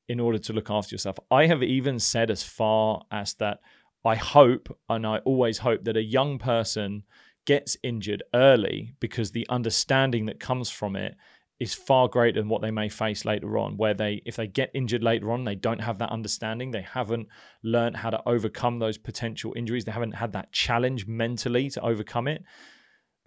in 0.08 0.20
order 0.20 0.38
to 0.38 0.54
look 0.54 0.70
after 0.70 0.94
yourself. 0.94 1.18
I 1.32 1.48
have 1.48 1.64
even 1.64 2.00
said 2.00 2.30
as 2.30 2.44
far 2.44 3.02
as 3.12 3.34
that 3.36 3.60
I 4.06 4.16
hope, 4.16 4.78
and 4.88 5.06
I 5.06 5.18
always 5.20 5.60
hope, 5.60 5.84
that 5.86 5.98
a 5.98 6.04
young 6.04 6.38
person 6.38 7.04
gets 7.46 7.78
injured 7.84 8.24
early 8.34 8.94
because 9.00 9.32
the 9.32 9.48
understanding 9.50 10.26
that 10.28 10.40
comes 10.40 10.70
from 10.70 10.96
it 10.96 11.16
is 11.60 11.74
far 11.74 12.08
greater 12.08 12.42
than 12.42 12.50
what 12.50 12.62
they 12.62 12.72
may 12.72 12.90
face 12.90 13.24
later 13.24 13.58
on 13.58 13.78
where 13.78 13.94
they 13.94 14.22
if 14.26 14.36
they 14.36 14.46
get 14.48 14.70
injured 14.74 15.02
later 15.02 15.32
on 15.32 15.46
they 15.46 15.56
don't 15.56 15.80
have 15.80 16.00
that 16.00 16.12
understanding. 16.12 16.72
They 16.72 16.82
haven't 16.82 17.28
learned 17.64 17.98
how 17.98 18.10
to 18.10 18.22
overcome 18.28 18.80
those 18.80 18.98
potential 18.98 19.54
injuries. 19.56 19.86
They 19.86 19.92
haven't 19.92 20.16
had 20.16 20.34
that 20.34 20.52
challenge 20.52 21.08
mentally 21.08 21.70
to 21.70 21.82
overcome 21.82 22.28
it 22.28 22.44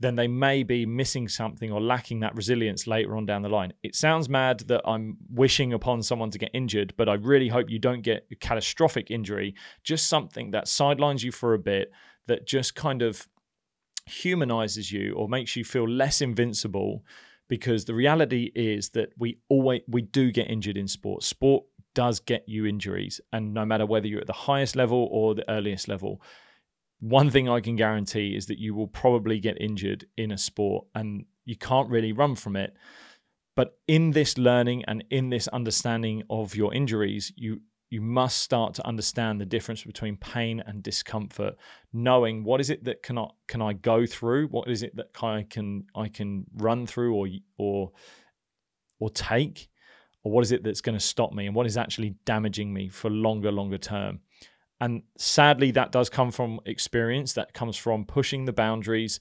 then 0.00 0.14
they 0.14 0.28
may 0.28 0.62
be 0.62 0.86
missing 0.86 1.26
something 1.28 1.72
or 1.72 1.80
lacking 1.80 2.20
that 2.20 2.34
resilience 2.34 2.86
later 2.86 3.16
on 3.16 3.26
down 3.26 3.42
the 3.42 3.48
line. 3.48 3.72
It 3.82 3.96
sounds 3.96 4.28
mad 4.28 4.60
that 4.68 4.82
I'm 4.84 5.16
wishing 5.28 5.72
upon 5.72 6.02
someone 6.02 6.30
to 6.30 6.38
get 6.38 6.50
injured, 6.54 6.94
but 6.96 7.08
I 7.08 7.14
really 7.14 7.48
hope 7.48 7.68
you 7.68 7.80
don't 7.80 8.02
get 8.02 8.26
a 8.30 8.36
catastrophic 8.36 9.10
injury, 9.10 9.54
just 9.82 10.08
something 10.08 10.52
that 10.52 10.68
sidelines 10.68 11.24
you 11.24 11.32
for 11.32 11.54
a 11.54 11.58
bit, 11.58 11.90
that 12.26 12.46
just 12.46 12.76
kind 12.76 13.02
of 13.02 13.26
humanizes 14.06 14.92
you 14.92 15.14
or 15.14 15.28
makes 15.28 15.56
you 15.56 15.64
feel 15.64 15.88
less 15.88 16.20
invincible 16.20 17.04
because 17.48 17.84
the 17.84 17.94
reality 17.94 18.52
is 18.54 18.90
that 18.90 19.10
we 19.18 19.38
always 19.48 19.80
we 19.88 20.02
do 20.02 20.30
get 20.30 20.50
injured 20.50 20.76
in 20.76 20.86
sport. 20.86 21.22
Sport 21.22 21.64
does 21.94 22.20
get 22.20 22.44
you 22.46 22.66
injuries 22.66 23.20
and 23.32 23.52
no 23.52 23.64
matter 23.64 23.84
whether 23.84 24.06
you're 24.06 24.20
at 24.20 24.26
the 24.26 24.32
highest 24.32 24.76
level 24.76 25.08
or 25.10 25.34
the 25.34 25.50
earliest 25.50 25.88
level, 25.88 26.20
one 27.00 27.30
thing 27.30 27.48
I 27.48 27.60
can 27.60 27.76
guarantee 27.76 28.36
is 28.36 28.46
that 28.46 28.58
you 28.58 28.74
will 28.74 28.88
probably 28.88 29.38
get 29.38 29.60
injured 29.60 30.06
in 30.16 30.32
a 30.32 30.38
sport 30.38 30.86
and 30.94 31.24
you 31.44 31.56
can't 31.56 31.88
really 31.88 32.12
run 32.12 32.34
from 32.34 32.56
it. 32.56 32.74
But 33.54 33.78
in 33.86 34.12
this 34.12 34.38
learning 34.38 34.84
and 34.86 35.04
in 35.10 35.30
this 35.30 35.48
understanding 35.48 36.22
of 36.30 36.54
your 36.54 36.72
injuries, 36.74 37.32
you 37.36 37.60
you 37.90 38.00
must 38.02 38.38
start 38.38 38.74
to 38.74 38.86
understand 38.86 39.40
the 39.40 39.46
difference 39.46 39.82
between 39.82 40.16
pain 40.18 40.62
and 40.66 40.82
discomfort, 40.82 41.54
knowing 41.92 42.44
what 42.44 42.60
is 42.60 42.68
it 42.68 42.84
that 42.84 43.02
can 43.02 43.16
I, 43.16 43.28
can 43.46 43.62
I 43.62 43.72
go 43.72 44.04
through, 44.04 44.48
what 44.48 44.68
is 44.68 44.82
it 44.82 44.94
that 44.96 45.08
I 45.22 45.46
can 45.48 45.86
I 45.94 46.08
can 46.08 46.44
run 46.54 46.86
through 46.86 47.14
or 47.14 47.26
or 47.56 47.92
or 49.00 49.10
take, 49.10 49.68
or 50.22 50.32
what 50.32 50.42
is 50.42 50.52
it 50.52 50.62
that's 50.62 50.80
going 50.80 50.98
to 50.98 51.04
stop 51.04 51.32
me, 51.32 51.46
and 51.46 51.54
what 51.54 51.66
is 51.66 51.76
actually 51.76 52.14
damaging 52.26 52.72
me 52.72 52.88
for 52.88 53.08
longer 53.08 53.50
longer 53.50 53.78
term. 53.78 54.20
And 54.80 55.02
sadly, 55.16 55.70
that 55.72 55.92
does 55.92 56.08
come 56.08 56.30
from 56.30 56.60
experience, 56.64 57.32
that 57.32 57.52
comes 57.52 57.76
from 57.76 58.04
pushing 58.04 58.44
the 58.44 58.52
boundaries, 58.52 59.18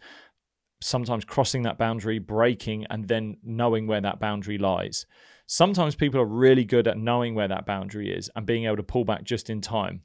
sometimes 0.81 1.25
crossing 1.25 1.63
that 1.63 1.77
boundary, 1.79 2.19
breaking, 2.19 2.85
and 2.89 3.07
then 3.07 3.37
knowing 3.43 3.87
where 3.87 4.01
that 4.01 4.19
boundary 4.19 4.57
lies. 4.57 5.05
Sometimes 5.47 5.95
people 5.95 6.19
are 6.19 6.25
really 6.25 6.65
good 6.65 6.87
at 6.87 6.97
knowing 6.97 7.33
where 7.33 7.47
that 7.47 7.65
boundary 7.65 8.13
is 8.13 8.29
and 8.35 8.45
being 8.45 8.65
able 8.65 8.75
to 8.77 8.83
pull 8.83 9.05
back 9.05 9.23
just 9.23 9.49
in 9.49 9.61
time. 9.61 10.01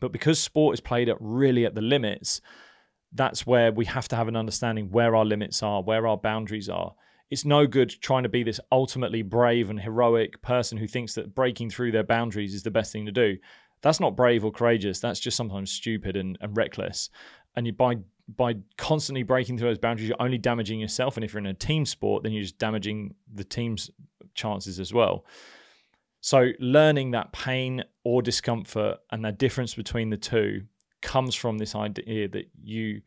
But 0.00 0.12
because 0.12 0.40
sport 0.40 0.74
is 0.74 0.80
played 0.80 1.08
at 1.08 1.16
really 1.20 1.66
at 1.66 1.74
the 1.74 1.82
limits, 1.82 2.40
that's 3.12 3.46
where 3.46 3.72
we 3.72 3.84
have 3.86 4.08
to 4.08 4.16
have 4.16 4.28
an 4.28 4.36
understanding 4.36 4.90
where 4.90 5.16
our 5.16 5.24
limits 5.24 5.62
are, 5.62 5.82
where 5.82 6.06
our 6.06 6.16
boundaries 6.16 6.68
are. 6.68 6.94
It's 7.30 7.44
no 7.44 7.66
good 7.66 7.90
trying 8.00 8.22
to 8.22 8.28
be 8.28 8.42
this 8.42 8.60
ultimately 8.72 9.22
brave 9.22 9.68
and 9.68 9.80
heroic 9.80 10.40
person 10.42 10.78
who 10.78 10.86
thinks 10.86 11.14
that 11.14 11.34
breaking 11.34 11.70
through 11.70 11.92
their 11.92 12.04
boundaries 12.04 12.54
is 12.54 12.62
the 12.62 12.70
best 12.70 12.92
thing 12.92 13.06
to 13.06 13.12
do 13.12 13.36
that's 13.82 14.00
not 14.00 14.16
brave 14.16 14.44
or 14.44 14.52
courageous. 14.52 15.00
That's 15.00 15.20
just 15.20 15.36
sometimes 15.36 15.70
stupid 15.70 16.16
and, 16.16 16.36
and 16.40 16.56
reckless. 16.56 17.10
And 17.56 17.66
you 17.66 17.72
by 17.72 17.96
by 18.36 18.54
constantly 18.76 19.24
breaking 19.24 19.58
through 19.58 19.68
those 19.68 19.78
boundaries, 19.78 20.08
you're 20.08 20.22
only 20.22 20.38
damaging 20.38 20.78
yourself. 20.78 21.16
And 21.16 21.24
if 21.24 21.32
you're 21.32 21.40
in 21.40 21.46
a 21.46 21.54
team 21.54 21.84
sport, 21.84 22.22
then 22.22 22.32
you're 22.32 22.42
just 22.42 22.58
damaging 22.58 23.14
the 23.32 23.44
team's 23.44 23.90
chances 24.34 24.78
as 24.78 24.94
well. 24.94 25.24
So 26.20 26.50
learning 26.60 27.12
that 27.12 27.32
pain 27.32 27.82
or 28.04 28.22
discomfort 28.22 28.98
and 29.10 29.24
the 29.24 29.32
difference 29.32 29.74
between 29.74 30.10
the 30.10 30.16
two 30.16 30.62
comes 31.02 31.34
from 31.34 31.58
this 31.58 31.74
idea 31.74 32.28
that 32.28 32.50
you 32.62 33.00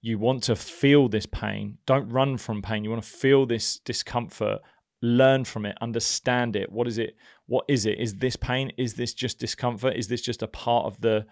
you 0.00 0.18
want 0.18 0.44
to 0.44 0.54
feel 0.54 1.08
this 1.08 1.26
pain. 1.26 1.78
Don't 1.84 2.08
run 2.08 2.36
from 2.36 2.62
pain. 2.62 2.84
You 2.84 2.90
want 2.90 3.02
to 3.02 3.08
feel 3.08 3.46
this 3.46 3.80
discomfort 3.80 4.60
learn 5.02 5.44
from 5.44 5.64
it 5.64 5.76
understand 5.80 6.56
it. 6.56 6.70
What 6.70 6.88
is 6.88 6.98
it 6.98 7.16
what 7.46 7.64
is 7.68 7.86
it? 7.86 7.98
Is 7.98 8.14
this 8.14 8.36
pain? 8.36 8.72
Is 8.76 8.94
this 8.94 9.14
just 9.14 9.38
discomfort? 9.38 9.96
Is 9.96 10.08
this 10.08 10.20
just 10.20 10.42
a 10.42 10.48
part 10.48 10.86
of 10.86 11.00
the 11.00 11.26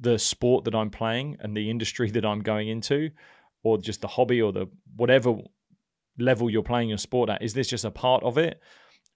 the 0.00 0.18
sport 0.18 0.64
that 0.64 0.74
i'm 0.74 0.90
playing 0.90 1.36
and 1.38 1.56
the 1.56 1.70
industry 1.70 2.10
that 2.12 2.24
i'm 2.24 2.40
going 2.40 2.68
into? 2.68 3.10
Or 3.62 3.78
just 3.78 4.00
the 4.00 4.08
hobby 4.08 4.42
or 4.42 4.52
the 4.52 4.66
whatever 4.96 5.36
level 6.18 6.50
you're 6.50 6.62
playing 6.62 6.88
your 6.88 6.98
sport 6.98 7.28
at 7.28 7.42
is 7.42 7.54
this 7.54 7.68
just 7.68 7.84
a 7.84 7.90
part 7.90 8.22
of 8.22 8.38
it? 8.38 8.60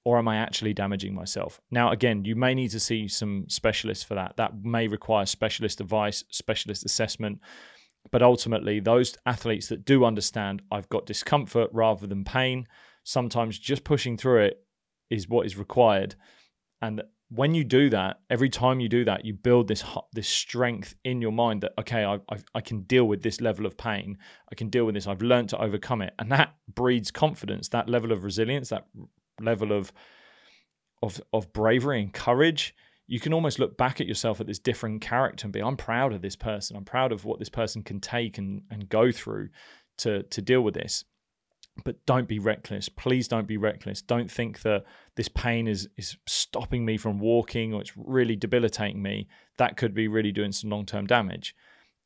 Or 0.05 0.19
am 0.19 0.29
i 0.29 0.37
actually 0.37 0.75
damaging 0.75 1.15
myself? 1.15 1.61
Now 1.71 1.91
again 1.91 2.25
you 2.25 2.37
may 2.37 2.55
need 2.55 2.71
to 2.73 2.81
see 2.81 3.09
some 3.09 3.47
specialists 3.49 4.05
for 4.05 4.15
that. 4.15 4.37
That 4.37 4.65
may 4.65 4.87
require 4.87 5.25
specialist 5.25 5.81
advice 5.81 6.25
specialist 6.31 6.85
assessment. 6.85 7.41
But 8.11 8.23
ultimately 8.23 8.81
those 8.81 9.17
athletes 9.25 9.69
that 9.69 9.85
do 9.87 10.05
understand 10.05 10.61
i've 10.71 10.89
got 10.91 11.07
discomfort 11.07 11.71
rather 11.73 12.07
than 12.07 12.25
pain 12.25 12.67
sometimes 13.09 13.59
just 13.59 13.85
pushing 13.85 14.19
through 14.19 14.43
it 14.45 14.63
is 15.09 15.31
what 15.31 15.47
is 15.47 15.57
required. 15.57 16.15
And 16.83 17.03
when 17.31 17.55
you 17.55 17.65
do 17.65 17.89
that, 17.89 18.21
every 18.29 18.51
time 18.51 18.81
you 18.81 18.89
do 18.89 19.05
that, 19.07 19.25
you 19.25 19.33
build 19.33 19.67
this 19.67 19.83
this 20.13 20.29
strength 20.29 20.95
in 21.05 21.23
your 21.23 21.33
mind 21.33 21.63
that 21.63 21.73
okay, 21.79 22.05
I, 22.05 22.17
I, 22.31 22.37
I 22.55 22.61
can 22.61 22.83
deal 22.83 23.07
with 23.07 23.23
this 23.23 23.41
level 23.41 23.65
of 23.65 23.79
pain. 23.79 24.19
I 24.53 24.55
can 24.55 24.69
deal 24.69 24.85
with 24.85 24.95
this. 24.95 25.07
I've 25.07 25.23
learned 25.23 25.49
to 25.51 25.61
overcome 25.61 26.03
it, 26.03 26.15
and 26.19 26.31
that 26.33 26.57
breeds 26.73 27.11
confidence. 27.11 27.69
That 27.71 27.89
level 27.89 28.13
of 28.13 28.25
resilience, 28.25 28.69
that 28.69 28.87
level 29.41 29.73
of 29.73 29.91
of 31.03 31.21
of 31.33 31.53
bravery 31.53 32.03
and 32.03 32.13
courage. 32.13 32.75
You 33.07 33.21
can 33.21 33.33
almost 33.33 33.59
look 33.59 33.79
back 33.79 34.03
at 34.03 34.07
yourself 34.07 34.39
at 34.39 34.47
this 34.47 34.59
different 34.59 35.01
character 35.01 35.47
and 35.47 35.53
be, 35.53 35.63
I'm 35.63 35.79
proud 35.79 36.13
of 36.13 36.21
this 36.21 36.37
person. 36.37 36.77
I'm 36.77 36.85
proud 36.85 37.11
of 37.11 37.25
what 37.25 37.39
this 37.39 37.49
person 37.49 37.83
can 37.83 38.01
take 38.01 38.37
and 38.37 38.63
and 38.71 38.87
go 38.89 39.11
through 39.13 39.49
to 39.99 40.25
to 40.25 40.43
deal 40.43 40.61
with 40.61 40.75
this 40.75 41.05
but 41.85 42.05
don't 42.07 42.29
be 42.29 42.39
reckless. 42.39 42.89
Please 42.89 43.29
don't 43.29 43.47
be 43.47 43.57
reckless. 43.57 44.03
Don't 44.03 44.31
think 44.31 44.63
that 44.63 44.85
this 45.17 45.29
pain 45.29 45.69
is 45.69 45.89
is 45.97 46.17
stopping 46.27 46.85
me 46.85 46.97
from 46.97 47.19
walking 47.19 47.75
or 47.75 47.81
it's 47.81 47.97
really 47.97 48.37
debilitating 48.37 49.03
me. 49.03 49.29
That 49.57 49.77
could 49.77 49.95
be 49.95 50.09
really 50.09 50.33
doing 50.33 50.53
some 50.53 50.71
long-term 50.71 51.07
damage. 51.07 51.55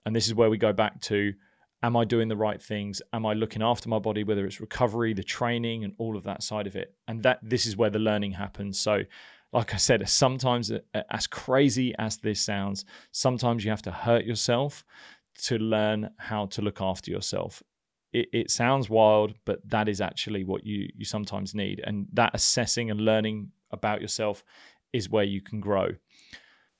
And 0.05 0.15
this 0.15 0.27
is 0.27 0.35
where 0.35 0.51
we 0.51 0.59
go 0.59 0.73
back 0.73 1.01
to 1.03 1.35
am 1.83 1.97
I 1.97 2.05
doing 2.05 2.29
the 2.29 2.37
right 2.37 2.63
things? 2.63 3.03
Am 3.13 3.27
I 3.27 3.33
looking 3.33 3.63
after 3.63 3.89
my 3.89 3.99
body 3.99 4.25
whether 4.25 4.47
it's 4.47 4.61
recovery, 4.61 5.15
the 5.15 5.25
training 5.25 5.85
and 5.85 5.95
all 5.99 6.17
of 6.17 6.25
that 6.25 6.43
side 6.43 6.67
of 6.67 6.77
it? 6.77 6.95
And 7.09 7.23
that 7.23 7.41
this 7.43 7.67
is 7.67 7.77
where 7.77 7.91
the 7.91 7.99
learning 7.99 8.33
happens. 8.33 8.79
So 8.79 9.03
like 9.53 9.75
I 9.75 9.77
said, 9.77 10.09
sometimes 10.09 10.73
as 11.11 11.27
crazy 11.27 11.95
as 11.99 12.17
this 12.19 12.41
sounds, 12.41 12.85
sometimes 13.11 13.65
you 13.65 13.71
have 13.71 13.83
to 13.83 13.91
hurt 13.91 14.25
yourself 14.25 14.85
to 15.43 15.59
learn 15.59 16.11
how 16.19 16.47
to 16.47 16.63
look 16.63 16.81
after 16.81 17.11
yourself. 17.11 17.63
It, 18.13 18.29
it, 18.33 18.51
sounds 18.51 18.91
wild, 18.91 19.35
but 19.45 19.67
that 19.71 19.89
is 19.89 20.01
actually 20.01 20.45
what 20.45 20.67
you 20.67 20.89
you 20.95 21.05
sometimes 21.05 21.55
need, 21.55 21.81
and 21.85 22.07
that 22.13 22.33
assessing 22.35 22.91
and 22.91 23.01
learning 23.01 23.53
about 23.71 24.01
yourself 24.03 24.45
is 24.93 25.09
where 25.09 25.25
you 25.25 25.41
can 25.41 25.61
grow. 25.61 25.89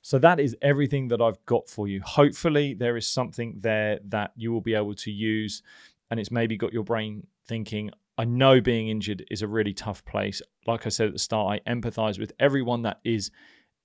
So 0.01 0.19
that 0.19 0.39
is 0.39 0.55
everything 0.61 1.07
that 1.07 1.21
I've 1.21 1.43
got 1.45 1.69
for 1.69 1.87
you. 1.87 2.01
Hopefully, 2.01 2.73
there 2.73 2.97
is 2.97 3.07
something 3.07 3.57
there 3.61 3.99
that 4.09 4.31
you 4.35 4.51
will 4.51 4.61
be 4.61 4.75
able 4.75 4.93
to 4.95 5.11
use, 5.11 5.63
and 6.11 6.19
it's 6.19 6.31
maybe 6.31 6.57
got 6.57 6.73
your 6.73 6.83
brain 6.83 7.25
thinking. 7.47 7.89
I 8.17 8.25
know 8.25 8.61
being 8.61 8.89
injured 8.89 9.25
is 9.31 9.41
a 9.41 9.47
really 9.47 9.73
tough 9.73 10.05
place. 10.05 10.41
Like 10.67 10.85
I 10.85 10.89
said 10.89 11.07
at 11.07 11.13
the 11.13 11.19
start, 11.19 11.61
I 11.65 11.71
empathize 11.71 12.19
with 12.19 12.33
everyone 12.39 12.83
that 12.83 12.99
is 13.03 13.31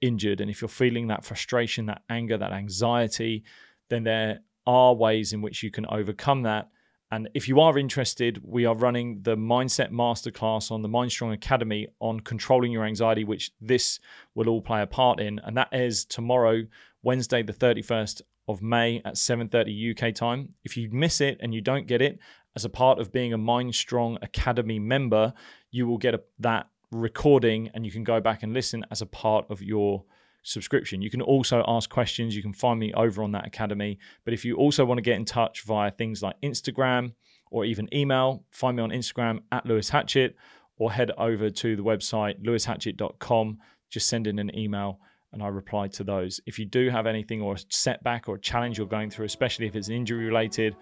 injured. 0.01 0.41
And 0.41 0.51
if 0.51 0.61
you're 0.61 0.69
feeling 0.69 1.07
that 1.07 1.25
frustration, 1.25 1.87
that 1.87 2.03
anger, 2.11 2.37
that 2.37 2.53
anxiety, 2.53 3.45
then 3.89 4.05
there 4.05 4.41
are 4.67 4.95
ways 4.95 5.33
in 5.33 5.41
which 5.41 5.63
you 5.63 5.71
can 5.71 5.87
overcome 5.87 6.43
that. 6.43 6.69
And 7.11 7.29
if 7.33 7.49
you 7.49 7.61
are 7.61 7.79
interested, 7.79 8.41
we 8.45 8.67
are 8.67 8.75
running 8.75 9.23
the 9.23 9.37
Mindset 9.37 9.91
Masterclass 9.91 10.71
on 10.71 10.83
the 10.83 10.89
Mindstrong 10.89 11.33
Academy 11.33 11.89
on 12.01 12.21
controlling 12.21 12.71
your 12.71 12.85
anxiety, 12.85 13.25
which 13.25 13.51
this 13.61 13.99
will 14.35 14.49
all 14.49 14.61
play 14.61 14.83
a 14.83 14.87
part 14.87 15.19
in. 15.19 15.39
And 15.39 15.57
that 15.57 15.69
is 15.73 16.05
tomorrow, 16.05 16.67
Wednesday, 17.03 17.43
the 17.43 17.55
31st 17.55 18.21
of 18.47 18.63
May 18.63 19.01
at 19.05 19.17
7:30 19.17 19.91
UK 19.91 20.15
time. 20.15 20.55
If 20.65 20.77
you 20.77 20.91
miss 20.91 21.21
it 21.21 21.39
and 21.41 21.55
you 21.55 21.61
don't 21.61 21.87
get 21.87 22.03
it, 22.03 22.19
as 22.57 22.65
a 22.65 22.71
part 22.71 22.99
of 22.99 23.13
being 23.13 23.33
a 23.33 23.39
Mindstrong 23.39 24.19
Academy 24.23 24.79
member, 24.79 25.33
you 25.71 25.87
will 25.87 25.99
get 25.99 26.15
a, 26.15 26.23
that 26.41 26.69
recording 26.91 27.71
and 27.75 27.85
you 27.85 27.93
can 27.93 28.05
go 28.05 28.21
back 28.21 28.43
and 28.43 28.53
listen 28.53 28.85
as 28.91 29.01
a 29.03 29.07
part 29.07 29.47
of 29.51 29.63
your 29.63 30.05
subscription. 30.49 31.03
You 31.03 31.11
can 31.11 31.23
also 31.23 31.65
ask 31.67 31.91
questions. 31.91 32.35
You 32.35 32.43
can 32.43 32.53
find 32.53 32.79
me 32.79 32.93
over 32.95 33.23
on 33.23 33.33
that 33.33 33.47
academy. 33.47 33.99
But 34.25 34.35
if 34.35 34.45
you 34.45 34.57
also 34.57 34.85
want 34.85 34.99
to 34.99 35.03
get 35.03 35.17
in 35.17 35.25
touch 35.25 35.63
via 35.63 35.91
things 35.91 36.23
like 36.23 36.41
Instagram 36.43 37.13
or 37.51 37.65
even 37.65 37.93
email, 37.95 38.45
find 38.51 38.77
me 38.77 38.83
on 38.83 38.91
Instagram 38.91 39.41
at 39.53 39.67
Lewis 39.67 39.91
Hatchett 39.91 40.37
or 40.77 40.93
head 40.93 41.11
over 41.19 41.51
to 41.51 41.77
the 41.77 41.83
website 41.83 42.43
lewishatchett.com. 42.43 43.59
Just 43.91 44.09
send 44.09 44.27
in 44.27 44.39
an 44.39 44.57
email 44.57 45.01
and 45.33 45.43
I 45.43 45.49
reply 45.49 45.89
to 45.89 46.05
those. 46.05 46.41
If 46.47 46.59
you 46.59 46.65
do 46.65 46.89
have 46.89 47.07
anything 47.07 47.43
or 47.43 47.55
a 47.55 47.59
setback 47.69 48.29
or 48.29 48.37
a 48.37 48.41
challenge 48.41 48.79
you're 48.79 48.87
going 48.87 49.11
through, 49.11 49.27
especially 49.27 49.67
if 49.67 49.77
it's 49.77 49.89
injury 49.89 50.25
related, 50.25 50.77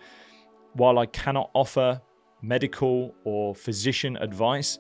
while 0.74 0.98
I 0.98 1.07
cannot 1.07 1.50
offer 1.55 2.00
medical 2.42 3.14
or 3.24 3.55
physician 3.55 4.16
advice, 4.18 4.79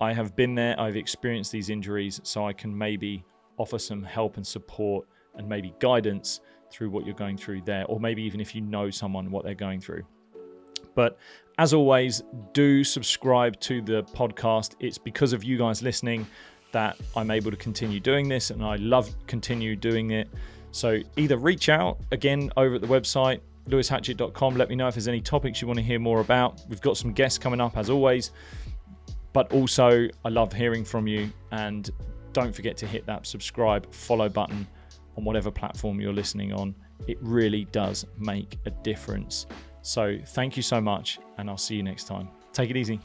I 0.00 0.12
have 0.12 0.36
been 0.36 0.54
there, 0.54 0.78
I've 0.78 0.96
experienced 0.96 1.50
these 1.50 1.70
injuries, 1.70 2.20
so 2.24 2.46
I 2.46 2.52
can 2.52 2.76
maybe 2.76 3.24
offer 3.58 3.78
some 3.78 4.02
help 4.02 4.36
and 4.36 4.46
support 4.46 5.06
and 5.36 5.48
maybe 5.48 5.74
guidance 5.80 6.40
through 6.70 6.90
what 6.90 7.04
you're 7.06 7.14
going 7.14 7.36
through 7.36 7.62
there, 7.62 7.84
or 7.86 8.00
maybe 8.00 8.22
even 8.22 8.40
if 8.40 8.54
you 8.54 8.60
know 8.60 8.90
someone 8.90 9.30
what 9.30 9.44
they're 9.44 9.54
going 9.54 9.80
through. 9.80 10.02
But 10.94 11.18
as 11.58 11.72
always, 11.72 12.22
do 12.52 12.82
subscribe 12.84 13.58
to 13.60 13.80
the 13.80 14.02
podcast. 14.02 14.74
It's 14.80 14.98
because 14.98 15.32
of 15.32 15.44
you 15.44 15.58
guys 15.58 15.82
listening 15.82 16.26
that 16.72 16.96
I'm 17.16 17.30
able 17.30 17.50
to 17.50 17.56
continue 17.56 18.00
doing 18.00 18.28
this, 18.28 18.50
and 18.50 18.64
I 18.64 18.76
love 18.76 19.14
continue 19.26 19.76
doing 19.76 20.10
it. 20.10 20.28
So 20.72 21.00
either 21.16 21.36
reach 21.36 21.68
out 21.68 21.98
again 22.10 22.50
over 22.56 22.74
at 22.74 22.80
the 22.80 22.88
website, 22.88 23.40
lewishatchett.com. 23.68 24.56
Let 24.56 24.68
me 24.68 24.74
know 24.74 24.88
if 24.88 24.94
there's 24.94 25.08
any 25.08 25.20
topics 25.20 25.62
you 25.62 25.68
want 25.68 25.78
to 25.78 25.84
hear 25.84 26.00
more 26.00 26.20
about. 26.20 26.60
We've 26.68 26.80
got 26.80 26.96
some 26.96 27.12
guests 27.12 27.38
coming 27.38 27.60
up 27.60 27.76
as 27.76 27.90
always. 27.90 28.32
But 29.32 29.52
also, 29.52 30.08
I 30.24 30.28
love 30.28 30.52
hearing 30.52 30.84
from 30.84 31.06
you 31.06 31.30
and 31.50 31.90
don't 32.34 32.54
forget 32.54 32.76
to 32.78 32.86
hit 32.86 33.06
that 33.06 33.26
subscribe, 33.26 33.90
follow 33.94 34.28
button 34.28 34.66
on 35.16 35.24
whatever 35.24 35.50
platform 35.50 36.00
you're 36.00 36.12
listening 36.12 36.52
on. 36.52 36.74
It 37.06 37.16
really 37.22 37.64
does 37.72 38.04
make 38.18 38.58
a 38.66 38.70
difference. 38.70 39.46
So, 39.82 40.18
thank 40.28 40.56
you 40.56 40.62
so 40.62 40.80
much, 40.80 41.18
and 41.38 41.48
I'll 41.48 41.56
see 41.56 41.76
you 41.76 41.82
next 41.82 42.04
time. 42.04 42.28
Take 42.52 42.70
it 42.70 42.76
easy. 42.76 43.00